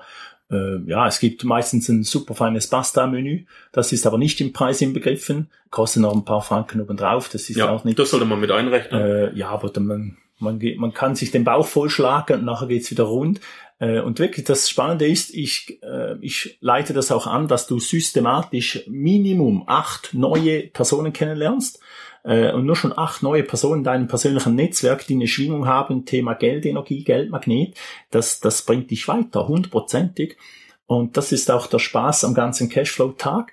Äh, 0.50 0.78
ja, 0.86 1.06
es 1.06 1.18
gibt 1.18 1.44
meistens 1.44 1.88
ein 1.88 2.04
super 2.04 2.34
feines 2.34 2.68
Pasta-Menü. 2.68 3.44
Das 3.72 3.92
ist 3.92 4.06
aber 4.06 4.18
nicht 4.18 4.40
im 4.40 4.52
Preis 4.52 4.80
inbegriffen. 4.80 5.50
Kostet 5.70 6.02
noch 6.02 6.14
ein 6.14 6.24
paar 6.24 6.42
Franken 6.42 6.80
obendrauf. 6.80 7.28
Das 7.28 7.50
ist 7.50 7.56
ja, 7.56 7.68
auch 7.68 7.84
nicht. 7.84 7.98
Das 7.98 8.10
sollte 8.10 8.26
man 8.26 8.40
mit 8.40 8.50
einrechnen. 8.50 9.00
Äh, 9.00 9.34
ja, 9.34 9.48
aber 9.48 9.72
man, 9.80 10.16
man, 10.38 10.58
geht, 10.58 10.78
man 10.78 10.92
kann 10.94 11.16
sich 11.16 11.30
den 11.30 11.44
Bauch 11.44 11.66
vollschlagen 11.66 12.40
und 12.40 12.44
nachher 12.44 12.68
geht's 12.68 12.90
wieder 12.90 13.04
rund. 13.04 13.40
Äh, 13.78 14.00
und 14.00 14.18
wirklich 14.18 14.46
das 14.46 14.68
Spannende 14.70 15.06
ist, 15.06 15.34
ich, 15.34 15.82
äh, 15.82 16.16
ich 16.20 16.58
leite 16.60 16.94
das 16.94 17.10
auch 17.10 17.26
an, 17.26 17.48
dass 17.48 17.66
du 17.66 17.78
systematisch 17.78 18.84
Minimum 18.86 19.64
acht 19.66 20.14
neue 20.14 20.68
Personen 20.68 21.12
kennenlernst 21.12 21.80
äh, 22.26 22.52
und 22.52 22.66
nur 22.66 22.76
schon 22.76 22.96
acht 22.96 23.22
neue 23.22 23.44
Personen 23.44 23.78
in 23.78 23.84
deinem 23.84 24.08
persönlichen 24.08 24.56
Netzwerk, 24.56 25.06
die 25.06 25.14
eine 25.14 25.28
Schwingung 25.28 25.66
haben, 25.66 26.04
Thema 26.04 26.34
Geldenergie, 26.34 27.04
Geldmagnet, 27.04 27.76
das, 28.10 28.40
das 28.40 28.62
bringt 28.62 28.90
dich 28.90 29.06
weiter, 29.06 29.46
hundertprozentig. 29.46 30.36
Und 30.86 31.16
das 31.16 31.32
ist 31.32 31.50
auch 31.50 31.68
der 31.68 31.78
Spaß 31.78 32.24
am 32.24 32.34
ganzen 32.34 32.68
Cashflow-Tag, 32.68 33.52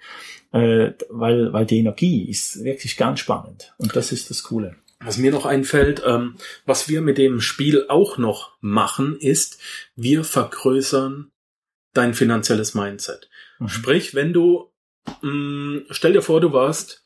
äh, 0.51 0.91
weil, 1.09 1.53
weil 1.53 1.65
die 1.67 1.79
Energie 1.79 2.27
ist 2.27 2.63
wirklich 2.63 2.97
ganz 2.97 3.19
spannend. 3.19 3.73
Und 3.77 3.95
das 3.95 4.12
ist 4.12 4.31
das 4.31 4.43
Coole. 4.43 4.75
Was 4.99 5.17
mir 5.17 5.31
noch 5.31 5.45
einfällt, 5.45 6.01
ähm, 6.05 6.36
was 6.65 6.89
wir 6.89 7.01
mit 7.01 7.17
dem 7.17 7.41
Spiel 7.41 7.86
auch 7.89 8.17
noch 8.17 8.53
machen, 8.59 9.17
ist, 9.19 9.59
wir 9.95 10.23
vergrößern 10.23 11.31
dein 11.93 12.15
finanzielles 12.15 12.73
Mindset. 12.73 13.29
Mhm. 13.59 13.67
Sprich, 13.67 14.15
wenn 14.15 14.33
du, 14.33 14.71
mh, 15.21 15.31
mm, 15.31 15.86
stell 15.91 16.13
dir 16.13 16.21
vor, 16.23 16.41
du 16.41 16.53
warst 16.53 17.03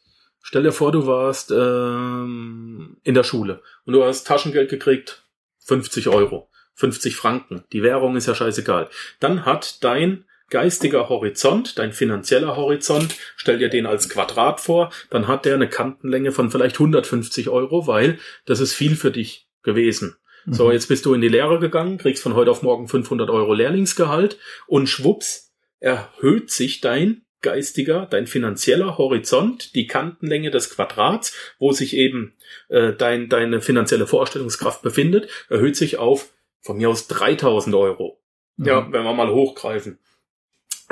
Stell 0.50 0.64
dir 0.64 0.72
vor, 0.72 0.94
du 0.94 1.06
warst 1.06 1.52
ähm, 1.52 2.96
in 3.04 3.14
der 3.16 3.26
Schule 3.26 3.62
und 3.84 3.92
du 3.92 4.06
hast 4.06 4.26
Taschengeld 4.26 4.70
gekriegt, 4.70 5.26
50 5.66 6.08
Euro. 6.08 6.50
50 6.76 7.18
Franken. 7.18 7.66
Die 7.74 7.84
Währung 7.84 8.16
ist 8.16 8.28
ja 8.28 8.36
scheißegal. 8.36 8.88
Dann 9.20 9.46
hat 9.46 9.84
dein 9.84 10.24
geistiger 10.50 11.10
Horizont, 11.10 11.78
dein 11.78 11.92
finanzieller 11.92 12.56
Horizont, 12.56 13.14
stell 13.36 13.58
dir 13.58 13.68
den 13.68 13.86
als 13.86 14.08
Quadrat 14.08 14.62
vor, 14.62 14.90
dann 15.10 15.28
hat 15.28 15.44
der 15.44 15.56
eine 15.56 15.68
Kantenlänge 15.68 16.32
von 16.32 16.50
vielleicht 16.50 16.76
150 16.76 17.50
Euro, 17.50 17.86
weil 17.86 18.18
das 18.46 18.62
ist 18.62 18.74
viel 18.74 18.96
für 18.96 19.12
dich 19.12 19.50
gewesen. 19.64 20.16
So, 20.50 20.68
Mhm. 20.68 20.72
jetzt 20.72 20.88
bist 20.88 21.06
du 21.06 21.14
in 21.14 21.20
die 21.20 21.28
Lehre 21.28 21.60
gegangen, 21.60 21.98
kriegst 21.98 22.24
von 22.24 22.36
heute 22.36 22.52
auf 22.52 22.62
morgen 22.62 22.88
500 22.88 23.30
Euro 23.30 23.54
Lehrlingsgehalt 23.54 24.38
und 24.66 24.88
schwupps 24.88 25.52
erhöht 25.82 26.52
sich 26.52 26.80
dein 26.80 27.24
geistiger, 27.41 28.08
dein 28.10 28.28
finanzieller 28.28 28.97
Horizont, 28.97 29.76
die 29.76 29.88
Kantenlänge 29.88 30.52
des 30.52 30.69
Quadrats, 30.69 31.36
wo 31.60 31.71
sich 31.71 31.95
eben 31.95 32.34
äh, 32.69 32.93
dein, 32.93 33.30
deine 33.30 33.62
finanzielle 33.62 34.08
Vorstellungskraft 34.08 34.82
befindet, 34.82 35.30
erhöht 35.50 35.76
sich 35.76 35.97
auf 35.97 36.34
von 36.62 36.78
mir 36.78 36.89
aus 36.89 37.08
3000 37.08 37.76
Euro. 37.76 38.19
Ja, 38.58 38.82
Mhm. 38.82 38.93
wenn 38.93 39.04
wir 39.04 39.13
mal 39.13 39.32
hochgreifen. 39.32 40.00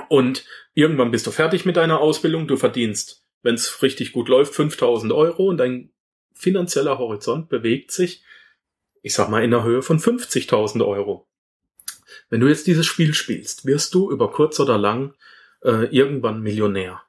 Und 0.09 0.45
irgendwann 0.73 1.11
bist 1.11 1.25
du 1.25 1.31
fertig 1.31 1.65
mit 1.65 1.77
deiner 1.77 1.99
Ausbildung, 1.99 2.47
du 2.47 2.57
verdienst, 2.57 3.23
wenn 3.41 3.55
es 3.55 3.81
richtig 3.81 4.11
gut 4.11 4.29
läuft, 4.29 4.53
5000 4.53 5.11
Euro 5.13 5.47
und 5.47 5.57
dein 5.57 5.89
finanzieller 6.33 6.97
Horizont 6.97 7.49
bewegt 7.49 7.91
sich, 7.91 8.23
ich 9.01 9.13
sag 9.13 9.29
mal, 9.29 9.43
in 9.43 9.51
der 9.51 9.63
Höhe 9.63 9.81
von 9.81 9.99
50.000 9.99 10.85
Euro. 10.85 11.27
Wenn 12.29 12.39
du 12.41 12.47
jetzt 12.47 12.67
dieses 12.67 12.85
Spiel 12.85 13.13
spielst, 13.13 13.65
wirst 13.65 13.93
du 13.93 14.11
über 14.11 14.31
kurz 14.31 14.59
oder 14.59 14.77
lang 14.77 15.13
äh, 15.65 15.85
irgendwann 15.95 16.41
Millionär. 16.41 17.01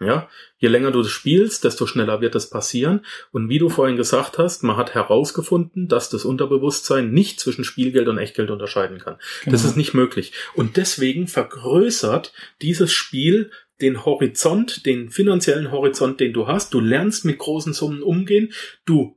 Ja, 0.00 0.28
je 0.58 0.68
länger 0.68 0.90
du 0.90 1.00
das 1.02 1.12
spielst, 1.12 1.62
desto 1.62 1.86
schneller 1.86 2.20
wird 2.20 2.34
das 2.34 2.50
passieren. 2.50 3.04
Und 3.30 3.48
wie 3.48 3.58
du 3.60 3.68
vorhin 3.68 3.96
gesagt 3.96 4.36
hast, 4.36 4.64
man 4.64 4.76
hat 4.76 4.94
herausgefunden, 4.94 5.86
dass 5.86 6.10
das 6.10 6.24
Unterbewusstsein 6.24 7.12
nicht 7.12 7.38
zwischen 7.38 7.62
Spielgeld 7.62 8.08
und 8.08 8.18
Echtgeld 8.18 8.50
unterscheiden 8.50 8.98
kann. 8.98 9.16
Das 9.44 9.60
Genau. 9.60 9.70
ist 9.70 9.76
nicht 9.76 9.94
möglich. 9.94 10.32
Und 10.54 10.76
deswegen 10.76 11.28
vergrößert 11.28 12.32
dieses 12.62 12.92
Spiel 12.92 13.52
den 13.80 14.04
Horizont, 14.04 14.86
den 14.86 15.10
finanziellen 15.10 15.70
Horizont, 15.70 16.18
den 16.18 16.32
du 16.32 16.48
hast. 16.48 16.74
Du 16.74 16.80
lernst 16.80 17.24
mit 17.24 17.38
großen 17.38 17.72
Summen 17.72 18.02
umgehen. 18.02 18.52
Du 18.84 19.16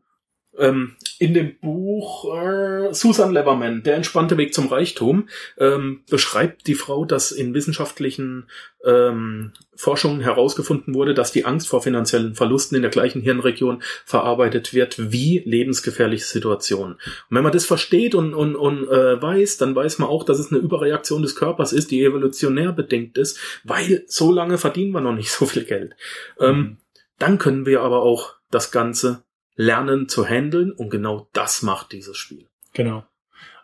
ähm, 0.57 0.95
in 1.19 1.33
dem 1.33 1.57
Buch 1.59 2.25
äh, 2.35 2.93
Susan 2.93 3.31
Leverman, 3.31 3.83
Der 3.83 3.95
entspannte 3.95 4.37
Weg 4.37 4.53
zum 4.53 4.67
Reichtum, 4.67 5.29
ähm, 5.57 6.03
beschreibt 6.09 6.67
die 6.67 6.75
Frau, 6.75 7.05
dass 7.05 7.31
in 7.31 7.53
wissenschaftlichen 7.53 8.47
ähm, 8.85 9.53
Forschungen 9.75 10.21
herausgefunden 10.21 10.93
wurde, 10.93 11.13
dass 11.13 11.31
die 11.31 11.45
Angst 11.45 11.67
vor 11.67 11.81
finanziellen 11.81 12.35
Verlusten 12.35 12.75
in 12.75 12.81
der 12.81 12.91
gleichen 12.91 13.21
Hirnregion 13.21 13.81
verarbeitet 14.05 14.73
wird 14.73 15.11
wie 15.11 15.41
lebensgefährliche 15.45 16.25
Situationen. 16.25 16.95
Und 16.95 17.35
wenn 17.35 17.43
man 17.43 17.53
das 17.53 17.65
versteht 17.65 18.15
und, 18.15 18.33
und, 18.33 18.55
und 18.55 18.87
äh, 18.87 19.21
weiß, 19.21 19.57
dann 19.57 19.75
weiß 19.75 19.99
man 19.99 20.09
auch, 20.09 20.23
dass 20.23 20.39
es 20.39 20.51
eine 20.51 20.61
Überreaktion 20.61 21.21
des 21.21 21.35
Körpers 21.35 21.73
ist, 21.73 21.91
die 21.91 22.03
evolutionär 22.03 22.71
bedingt 22.71 23.17
ist, 23.17 23.39
weil 23.63 24.03
so 24.07 24.31
lange 24.31 24.57
verdienen 24.57 24.91
wir 24.91 25.01
noch 25.01 25.15
nicht 25.15 25.31
so 25.31 25.45
viel 25.45 25.65
Geld. 25.65 25.95
Ähm, 26.39 26.77
dann 27.19 27.37
können 27.37 27.65
wir 27.65 27.81
aber 27.81 28.01
auch 28.01 28.35
das 28.51 28.71
Ganze 28.71 29.24
lernen 29.55 30.09
zu 30.09 30.25
handeln 30.25 30.71
und 30.71 30.89
genau 30.89 31.27
das 31.33 31.61
macht 31.61 31.91
dieses 31.91 32.17
Spiel. 32.17 32.47
Genau. 32.73 33.03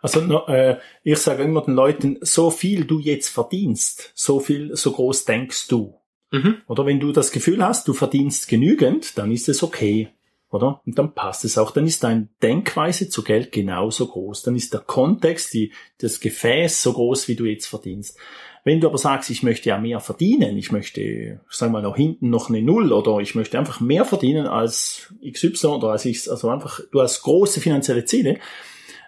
Also 0.00 0.20
äh, 0.48 0.78
ich 1.04 1.18
sage 1.18 1.44
immer 1.44 1.62
den 1.62 1.74
Leuten, 1.74 2.18
so 2.22 2.50
viel 2.50 2.84
du 2.84 2.98
jetzt 2.98 3.28
verdienst, 3.28 4.10
so 4.14 4.40
viel, 4.40 4.74
so 4.76 4.92
groß 4.92 5.24
denkst 5.24 5.68
du. 5.68 5.94
Mhm. 6.32 6.56
Oder 6.66 6.86
wenn 6.86 6.98
du 6.98 7.12
das 7.12 7.30
Gefühl 7.30 7.64
hast, 7.64 7.86
du 7.86 7.92
verdienst 7.92 8.48
genügend, 8.48 9.16
dann 9.16 9.30
ist 9.30 9.48
es 9.48 9.62
okay. 9.62 10.08
Oder? 10.50 10.82
Und 10.84 10.98
dann 10.98 11.14
passt 11.14 11.44
es 11.44 11.56
auch. 11.56 11.70
Dann 11.70 11.86
ist 11.86 12.04
deine 12.04 12.28
Denkweise 12.42 13.08
zu 13.08 13.22
Geld 13.22 13.52
genauso 13.52 14.06
groß. 14.06 14.42
Dann 14.42 14.54
ist 14.54 14.74
der 14.74 14.80
Kontext, 14.80 15.54
die, 15.54 15.72
das 15.98 16.20
Gefäß 16.20 16.82
so 16.82 16.92
groß, 16.92 17.28
wie 17.28 17.36
du 17.36 17.46
jetzt 17.46 17.66
verdienst. 17.66 18.18
Wenn 18.64 18.80
du 18.80 18.86
aber 18.86 18.98
sagst, 18.98 19.30
ich 19.30 19.42
möchte 19.42 19.70
ja 19.70 19.78
mehr 19.78 19.98
verdienen, 19.98 20.56
ich 20.56 20.70
möchte, 20.70 21.40
sagen 21.50 21.72
wir 21.72 21.80
mal, 21.80 21.82
noch 21.82 21.96
hinten 21.96 22.30
noch 22.30 22.48
eine 22.48 22.62
Null 22.62 22.92
oder 22.92 23.18
ich 23.18 23.34
möchte 23.34 23.58
einfach 23.58 23.80
mehr 23.80 24.04
verdienen 24.04 24.46
als 24.46 25.12
XY 25.28 25.66
oder 25.66 25.88
als 25.88 26.04
ich, 26.04 26.30
also 26.30 26.48
einfach, 26.48 26.80
du 26.92 27.00
hast 27.00 27.22
große 27.22 27.60
finanzielle 27.60 28.04
Ziele, 28.04 28.38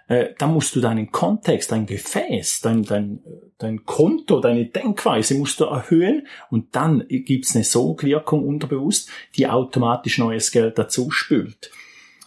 äh, 0.07 0.33
dann 0.37 0.53
musst 0.53 0.75
du 0.75 0.81
deinen 0.81 1.09
Kontext, 1.11 1.71
dein 1.71 1.85
Gefäß, 1.85 2.61
dein, 2.61 2.83
dein, 2.83 3.19
dein 3.57 3.85
Konto, 3.85 4.41
deine 4.41 4.65
Denkweise 4.65 5.35
musst 5.35 5.59
du 5.61 5.65
erhöhen 5.65 6.27
und 6.49 6.75
dann 6.75 7.05
gibt's 7.07 7.55
eine 7.55 7.63
Sogwirkung 7.63 8.45
unterbewusst, 8.45 9.09
die 9.35 9.47
automatisch 9.47 10.17
neues 10.17 10.51
Geld 10.51 10.77
dazu 10.77 11.11
spült. 11.11 11.71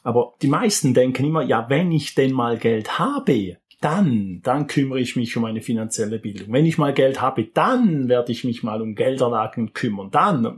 Aber 0.03 0.35
die 0.41 0.49
meisten 0.49 0.95
denken 0.95 1.27
immer, 1.27 1.43
ja, 1.43 1.69
wenn 1.69 1.93
ich 1.93 2.15
denn 2.15 2.33
mal 2.33 2.57
Geld 2.57 2.99
habe, 2.99 3.59
dann, 3.81 4.41
dann 4.43 4.67
kümmere 4.67 4.99
ich 4.99 5.15
mich 5.15 5.37
um 5.37 5.45
eine 5.45 5.61
finanzielle 5.61 6.19
Bildung. 6.19 6.53
Wenn 6.53 6.67
ich 6.67 6.79
mal 6.79 6.93
Geld 6.93 7.21
habe, 7.21 7.45
dann 7.45 8.09
werde 8.09 8.33
ich 8.33 8.43
mich 8.43 8.65
mal 8.65 8.83
um 8.83 8.97
Geldanlagen 8.97 9.73
kümmern. 9.73 10.11
Dann 10.11 10.45
äh, 10.45 10.51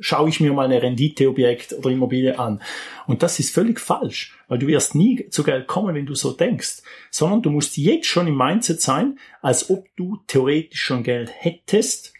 schaue 0.00 0.28
ich 0.28 0.40
mir 0.40 0.52
mal 0.52 0.66
eine 0.66 0.82
Renditeobjekt 0.82 1.72
oder 1.72 1.88
Immobilie 1.88 2.38
an. 2.38 2.60
Und 3.06 3.22
das 3.22 3.38
ist 3.38 3.54
völlig 3.54 3.80
falsch, 3.80 4.36
weil 4.48 4.58
du 4.58 4.66
wirst 4.66 4.94
nie 4.94 5.30
zu 5.30 5.44
Geld 5.44 5.66
kommen, 5.66 5.94
wenn 5.94 6.04
du 6.04 6.14
so 6.14 6.32
denkst, 6.32 6.82
sondern 7.10 7.40
du 7.40 7.50
musst 7.50 7.78
jetzt 7.78 8.06
schon 8.06 8.26
im 8.26 8.36
Mindset 8.36 8.82
sein, 8.82 9.18
als 9.40 9.70
ob 9.70 9.86
du 9.96 10.18
theoretisch 10.26 10.82
schon 10.82 11.02
Geld 11.02 11.32
hättest 11.34 12.12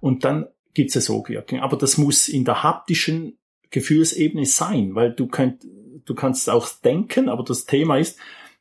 und 0.00 0.24
dann 0.24 0.46
gibt's 0.74 0.94
eine 0.94 1.02
Sogwirkung. 1.02 1.58
Aber 1.58 1.76
das 1.76 1.98
muss 1.98 2.28
in 2.28 2.44
der 2.44 2.62
haptischen 2.62 3.36
Gefühlsebene 3.70 4.46
sein, 4.46 4.94
weil 4.94 5.12
du 5.12 5.26
könnt, 5.26 5.66
du 6.04 6.14
kannst 6.14 6.48
auch 6.48 6.68
denken, 6.68 7.28
aber 7.28 7.42
das 7.42 7.66
Thema 7.66 7.98
ist, 7.98 8.16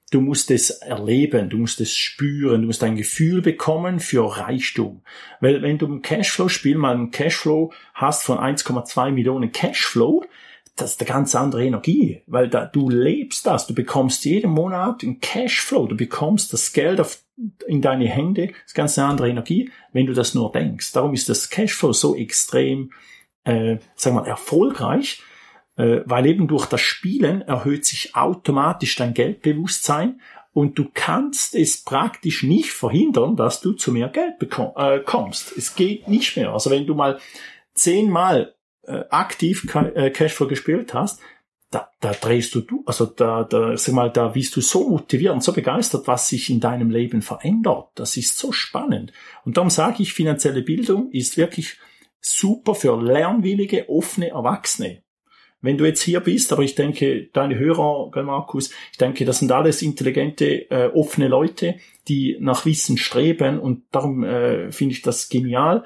Du 0.09 0.21
musst 0.21 0.51
es 0.51 0.69
erleben, 0.69 1.49
du 1.49 1.57
musst 1.57 1.81
es 1.81 1.95
spüren, 1.95 2.61
du 2.61 2.67
musst 2.67 2.83
ein 2.83 2.95
Gefühl 2.95 3.41
bekommen 3.41 3.99
für 3.99 4.37
Reichtum. 4.37 5.01
Weil 5.41 5.61
wenn 5.61 5.77
du 5.77 5.85
im 5.85 6.01
Cashflow-Spiel 6.01 6.77
mal 6.77 6.95
einen 6.95 7.11
Cashflow 7.11 7.73
hast 7.93 8.23
von 8.23 8.37
1,2 8.37 9.11
Millionen 9.11 9.51
Cashflow, 9.51 10.23
das 10.77 10.91
ist 10.91 11.01
eine 11.01 11.09
ganz 11.09 11.35
andere 11.35 11.65
Energie, 11.65 12.21
weil 12.27 12.47
da, 12.47 12.65
du 12.65 12.89
lebst 12.89 13.45
das, 13.47 13.67
du 13.67 13.73
bekommst 13.73 14.23
jeden 14.25 14.51
Monat 14.51 15.03
einen 15.03 15.19
Cashflow, 15.19 15.87
du 15.87 15.97
bekommst 15.97 16.53
das 16.53 16.71
Geld 16.71 17.01
auf, 17.01 17.19
in 17.67 17.81
deine 17.81 18.07
Hände, 18.07 18.47
das 18.47 18.55
ist 18.67 18.75
ganz 18.75 18.97
eine 18.97 19.07
andere 19.07 19.29
Energie, 19.29 19.71
wenn 19.91 20.05
du 20.05 20.13
das 20.13 20.35
nur 20.35 20.51
denkst. 20.51 20.93
Darum 20.93 21.13
ist 21.13 21.29
das 21.29 21.49
Cashflow 21.49 21.93
so 21.93 22.15
extrem, 22.15 22.91
äh, 23.43 23.77
wir 24.01 24.11
mal, 24.11 24.27
erfolgreich, 24.27 25.21
äh, 25.77 26.01
weil 26.05 26.25
eben 26.25 26.47
durch 26.47 26.65
das 26.65 26.81
Spielen 26.81 27.41
erhöht 27.41 27.85
sich 27.85 28.15
automatisch 28.15 28.95
dein 28.95 29.13
Geldbewusstsein 29.13 30.19
und 30.51 30.77
du 30.79 30.89
kannst 30.91 31.53
es 31.53 31.83
praktisch 31.83 32.41
nicht 32.41 32.71
verhindern, 32.71 33.35
dass 33.35 33.61
du 33.61 33.73
zu 33.73 33.91
mehr 33.91 34.09
Geld 34.09 34.39
bekomm, 34.39 34.71
äh, 34.75 34.99
kommst. 34.99 35.55
Es 35.55 35.75
geht 35.75 36.07
nicht 36.07 36.35
mehr. 36.35 36.51
Also 36.51 36.71
wenn 36.71 36.87
du 36.87 36.95
mal 36.95 37.19
zehnmal 37.75 38.55
äh, 38.83 39.03
aktiv 39.11 39.67
äh, 39.75 40.09
Cashflow 40.09 40.47
gespielt 40.47 40.95
hast, 40.95 41.21
da, 41.69 41.91
da 41.99 42.13
drehst 42.13 42.55
du, 42.55 42.61
du, 42.61 42.81
also 42.87 43.05
da, 43.05 43.43
da, 43.43 43.77
sag 43.77 43.93
mal, 43.93 44.09
da 44.09 44.29
bist 44.29 44.55
du 44.55 44.61
so 44.61 44.89
motiviert 44.89 45.33
und 45.33 45.43
so 45.43 45.53
begeistert, 45.53 46.07
was 46.07 46.29
sich 46.29 46.49
in 46.49 46.59
deinem 46.59 46.89
Leben 46.89 47.21
verändert. 47.21 47.89
Das 47.95 48.17
ist 48.17 48.37
so 48.37 48.51
spannend. 48.51 49.11
Und 49.43 49.57
darum 49.57 49.69
sage 49.69 50.01
ich, 50.01 50.13
finanzielle 50.13 50.63
Bildung 50.63 51.11
ist 51.11 51.37
wirklich 51.37 51.77
super 52.19 52.73
für 52.73 52.99
lernwillige, 52.99 53.89
offene 53.89 54.29
Erwachsene 54.29 55.03
wenn 55.61 55.77
du 55.77 55.85
jetzt 55.85 56.01
hier 56.01 56.19
bist, 56.19 56.53
aber 56.53 56.63
ich 56.63 56.75
denke, 56.75 57.29
deine 57.33 57.57
Hörer, 57.57 58.11
Markus, 58.23 58.71
ich 58.91 58.97
denke, 58.97 59.25
das 59.25 59.39
sind 59.39 59.51
alles 59.51 59.81
intelligente, 59.81 60.69
äh, 60.69 60.89
offene 60.93 61.27
Leute, 61.27 61.75
die 62.07 62.37
nach 62.39 62.65
Wissen 62.65 62.97
streben 62.97 63.59
und 63.59 63.83
darum 63.91 64.23
äh, 64.23 64.71
finde 64.71 64.93
ich 64.93 65.01
das 65.01 65.29
genial, 65.29 65.83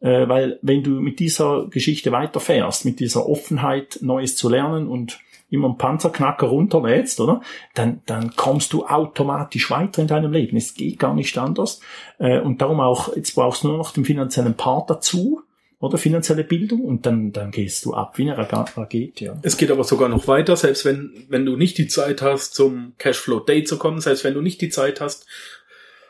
äh, 0.00 0.26
weil 0.28 0.58
wenn 0.62 0.82
du 0.82 0.92
mit 0.92 1.20
dieser 1.20 1.68
Geschichte 1.68 2.12
weiterfährst, 2.12 2.84
mit 2.84 3.00
dieser 3.00 3.28
Offenheit, 3.28 3.98
Neues 4.00 4.36
zu 4.36 4.48
lernen 4.48 4.88
und 4.88 5.20
immer 5.50 5.68
einen 5.68 5.78
Panzerknacker 5.78 6.46
runterlädst, 6.46 7.20
oder? 7.20 7.42
Dann, 7.74 8.00
dann 8.06 8.36
kommst 8.36 8.72
du 8.72 8.86
automatisch 8.86 9.70
weiter 9.70 10.00
in 10.00 10.08
deinem 10.08 10.32
Leben. 10.32 10.56
Es 10.56 10.74
geht 10.74 10.98
gar 10.98 11.12
nicht 11.12 11.36
anders. 11.36 11.80
Äh, 12.18 12.40
und 12.40 12.62
darum 12.62 12.80
auch, 12.80 13.14
jetzt 13.14 13.34
brauchst 13.34 13.64
du 13.64 13.68
nur 13.68 13.78
noch 13.78 13.92
den 13.92 14.04
finanziellen 14.04 14.54
Part 14.54 14.88
dazu, 14.88 15.42
oder 15.80 15.96
finanzielle 15.98 16.44
Bildung 16.44 16.82
und 16.82 17.06
dann, 17.06 17.32
dann 17.32 17.50
gehst 17.50 17.84
du 17.86 17.94
ab 17.94 18.18
wie 18.18 18.30
eine 18.30 18.36
Rakete, 18.38 19.24
ja. 19.24 19.38
Es 19.42 19.56
geht 19.56 19.70
aber 19.70 19.82
sogar 19.82 20.08
noch 20.08 20.28
weiter, 20.28 20.54
selbst 20.56 20.84
wenn, 20.84 21.24
wenn 21.28 21.46
du 21.46 21.56
nicht 21.56 21.78
die 21.78 21.88
Zeit 21.88 22.20
hast, 22.22 22.54
zum 22.54 22.92
Cashflow 22.98 23.40
Day 23.40 23.64
zu 23.64 23.78
kommen, 23.78 24.00
selbst 24.00 24.22
wenn 24.22 24.34
du 24.34 24.42
nicht 24.42 24.60
die 24.60 24.68
Zeit 24.68 25.00
hast, 25.00 25.26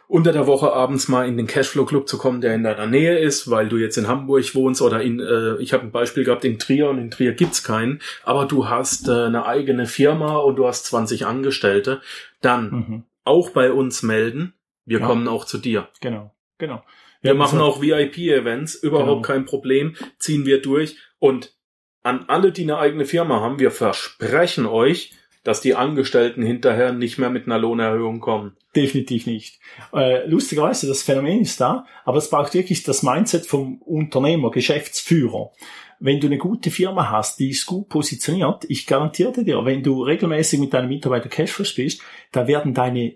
unter 0.09 0.33
der 0.33 0.49
Woche 0.49 0.73
abends 0.73 1.07
mal 1.07 1.29
in 1.29 1.37
den 1.37 1.47
Cashflow 1.47 1.85
Club 1.85 2.09
zu 2.09 2.19
kommen, 2.19 2.41
der 2.41 2.53
in 2.57 2.65
deiner 2.65 2.87
Nähe 2.89 3.17
ist, 3.21 3.49
weil 3.49 3.69
du 3.69 3.77
jetzt 3.77 3.97
in 3.97 4.09
Hamburg 4.09 4.57
wohnst 4.57 4.83
oder 4.83 5.01
in, 5.03 5.21
äh, 5.21 5.55
ich 5.63 5.73
habe 5.73 5.85
ein 5.85 5.93
Beispiel 5.93 6.25
gehabt 6.25 6.45
in 6.45 6.59
Trier 6.59 6.89
und 6.91 6.99
in 6.99 7.13
Trier 7.13 7.33
gibt's 7.33 7.63
keinen, 7.63 8.01
aber 8.25 8.47
du 8.47 8.69
hast 8.69 9.07
äh, 9.09 9.13
eine 9.13 9.47
eigene 9.47 9.87
Firma 9.87 10.39
und 10.39 10.57
du 10.57 10.67
hast 10.67 10.87
20 10.87 11.27
Angestellte, 11.27 12.01
dann 12.41 12.71
Mhm. 12.71 13.03
auch 13.23 13.51
bei 13.51 13.71
uns 13.71 14.03
melden, 14.03 14.55
wir 14.85 14.99
Ja. 14.99 15.07
kommen 15.07 15.29
auch 15.29 15.45
zu 15.45 15.59
dir. 15.59 15.87
Genau, 16.01 16.35
genau. 16.59 16.83
Wir 17.23 17.35
machen 17.35 17.59
also- 17.61 17.73
auch 17.73 17.83
VIP-Events, 17.83 18.77
überhaupt 18.77 19.09
Genau. 19.09 19.21
kein 19.23 19.45
Problem, 19.45 19.97
ziehen 20.19 20.47
wir 20.47 20.63
durch. 20.63 20.97
Und 21.19 21.55
an 22.03 22.25
alle, 22.29 22.53
die 22.53 22.63
eine 22.63 22.79
eigene 22.79 23.05
Firma 23.05 23.41
haben, 23.41 23.59
wir 23.59 23.71
versprechen 23.71 24.67
euch, 24.67 25.13
dass 25.45 25.61
die 25.61 25.75
Angestellten 25.75 26.43
hinterher 26.43 26.93
nicht 26.93 27.19
mehr 27.19 27.31
mit 27.31 27.47
einer 27.47 27.59
Lohnerhöhung 27.59 28.21
kommen. 28.21 28.57
Definitiv 28.77 29.27
nicht. 29.27 29.59
Äh, 29.93 30.27
lustigerweise, 30.29 30.87
das 30.87 31.03
Phänomen 31.03 31.41
ist 31.41 31.61
da, 31.61 31.87
aber 32.05 32.19
es 32.19 32.29
braucht 32.29 32.53
wirklich 32.55 32.83
das 32.83 33.03
Mindset 33.03 33.47
vom 33.47 33.81
Unternehmer, 33.83 34.51
Geschäftsführer. 34.51 35.51
Wenn 35.99 36.21
du 36.21 36.27
eine 36.29 36.39
gute 36.39 36.71
Firma 36.71 37.11
hast, 37.11 37.39
die 37.41 37.51
ist 37.51 37.67
gut 37.67 37.89
positioniert, 37.89 38.65
ich 38.69 38.87
garantiere 38.87 39.45
dir, 39.45 39.65
wenn 39.65 39.83
du 39.83 40.03
regelmäßig 40.03 40.61
mit 40.61 40.73
deinen 40.73 40.89
Mitarbeitern 40.89 41.31
Cashflow 41.31 41.65
spielst, 41.65 42.03
da 42.33 42.47
werden 42.47 42.73
deine 42.73 43.15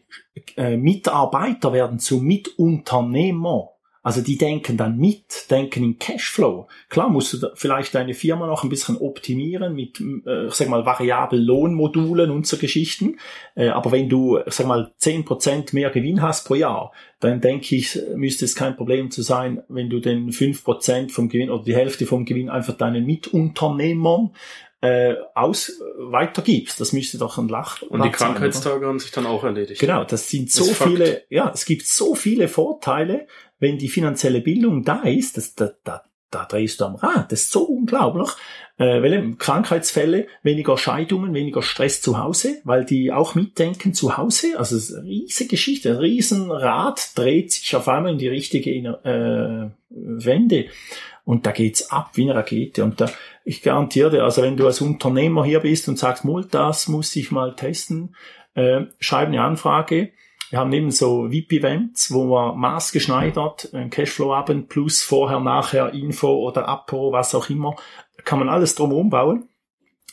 äh, 0.57 0.77
Mitarbeiter 0.77 1.73
werden 1.73 1.99
zu 1.99 2.21
Mitunternehmer. 2.21 3.71
Also 4.05 4.21
die 4.21 4.37
denken 4.37 4.77
dann 4.77 4.99
mit, 4.99 5.51
denken 5.51 5.83
in 5.83 5.99
Cashflow. 5.99 6.69
Klar 6.91 7.09
musst 7.09 7.33
du 7.33 7.49
vielleicht 7.55 7.95
deine 7.95 8.13
Firma 8.13 8.47
noch 8.47 8.63
ein 8.63 8.69
bisschen 8.69 8.99
optimieren 8.99 9.75
mit, 9.75 9.99
äh, 10.27 10.47
ich 10.47 10.53
sag 10.53 10.69
mal, 10.69 10.85
variablen 10.85 11.43
Lohnmodulen 11.43 12.31
und 12.31 12.47
so 12.47 12.59
Geschichten. 12.59 13.17
Äh, 13.55 13.69
aber 13.69 13.93
wenn 13.93 14.11
du, 14.11 14.39
ich 14.47 14.53
sag 14.53 14.67
mal, 14.67 14.93
zehn 14.99 15.25
Prozent 15.25 15.73
mehr 15.73 15.89
Gewinn 15.89 16.21
hast 16.21 16.47
pro 16.47 16.55
Jahr, 16.55 16.93
dann 17.21 17.41
denke 17.41 17.77
ich, 17.77 17.99
müsste 18.15 18.45
es 18.45 18.55
kein 18.55 18.77
Problem 18.77 19.11
zu 19.11 19.23
sein, 19.23 19.63
wenn 19.69 19.89
du 19.89 20.01
den 20.01 20.33
fünf 20.33 20.63
Prozent 20.63 21.11
vom 21.11 21.31
Gewinn 21.31 21.49
oder 21.49 21.65
die 21.65 21.75
Hälfte 21.75 22.05
vom 22.05 22.27
Gewinn 22.27 22.51
einfach 22.51 22.75
deinen 22.75 23.07
Mitunternehmern 23.07 24.33
äh, 24.85 25.17
aus 25.35 25.81
weitergibst. 25.97 26.79
Das 26.79 26.93
müsste 26.93 27.17
doch 27.17 27.39
ein 27.39 27.49
Lach. 27.49 27.81
Und 27.81 28.05
die 28.05 28.11
Krankheitstage 28.11 28.81
sein, 28.81 28.89
haben 28.89 28.99
sich 28.99 29.13
dann 29.13 29.25
auch 29.25 29.43
erledigt. 29.43 29.81
Genau, 29.81 30.05
das 30.05 30.29
sind 30.29 30.51
so 30.51 30.67
das 30.69 30.83
viele, 30.83 31.23
ja, 31.31 31.51
es 31.55 31.65
gibt 31.65 31.87
so 31.87 32.15
viele 32.15 32.49
Vorteile, 32.49 33.27
wenn 33.59 33.79
die 33.79 33.89
finanzielle 33.89 34.43
Bildung 34.43 34.85
da 34.85 35.03
ist, 35.03 35.39
das, 35.39 35.55
da, 35.55 35.71
da, 35.85 36.03
da 36.31 36.45
drehst 36.45 36.81
du 36.81 36.85
am 36.85 36.97
Rad. 36.97 37.33
Das 37.33 37.43
ist 37.43 37.51
so 37.53 37.63
unglaublich. 37.63 38.29
Äh, 38.77 39.03
weil 39.03 39.37
Krankheitsfälle, 39.37 40.27
weniger 40.43 40.77
Scheidungen, 40.77 41.33
weniger 41.33 41.63
Stress 41.63 42.03
zu 42.03 42.19
Hause, 42.19 42.61
weil 42.65 42.85
die 42.85 43.11
auch 43.11 43.35
mitdenken 43.35 43.95
zu 43.95 44.19
Hause. 44.19 44.59
Also 44.59 44.77
es 44.77 44.91
ist 44.91 44.97
eine 44.97 45.09
riesige 45.09 45.51
Geschichte, 45.51 45.93
ein 45.93 45.97
Riesenrad 45.97 47.17
dreht 47.17 47.53
sich 47.53 47.75
auf 47.75 47.89
einmal 47.89 48.13
in 48.13 48.19
die 48.19 48.29
richtige 48.29 48.71
äh, 48.71 49.71
Wende. 49.89 50.67
Und 51.25 51.47
da 51.47 51.53
geht's 51.53 51.91
ab 51.91 52.11
wie 52.15 52.25
eine 52.25 52.35
Rakete. 52.35 52.85
Und 52.85 53.01
da, 53.01 53.11
ich 53.45 53.63
garantiere 53.63 54.11
dir, 54.11 54.25
also 54.25 54.43
wenn 54.43 54.57
du 54.57 54.67
als 54.67 54.81
Unternehmer 54.81 55.45
hier 55.45 55.61
bist 55.61 55.89
und 55.89 55.99
sagst, 55.99 56.25
Mult, 56.25 56.55
das 56.55 56.89
muss 56.89 57.15
ich 57.15 57.31
mal 57.31 57.55
testen, 57.55 58.17
äh, 58.55 58.83
schreib 58.99 59.29
eine 59.29 59.43
Anfrage. 59.43 60.13
Wir 60.51 60.59
haben 60.59 60.73
eben 60.73 60.91
so 60.91 61.31
VIP-Events, 61.31 62.13
wo 62.13 62.27
wir 62.27 62.55
maßgeschneidert, 62.55 63.75
ein 63.75 63.91
Cashflow-Abend 63.91 64.69
plus 64.69 65.03
vorher, 65.03 65.41
nachher 65.41 65.93
Info 65.93 66.29
oder 66.29 66.69
Apo, 66.69 67.13
was 67.13 67.35
auch 67.35 67.51
immer, 67.51 67.77
kann 68.25 68.39
man 68.39 68.49
alles 68.49 68.75
drum 68.75 68.93
umbauen 68.93 69.49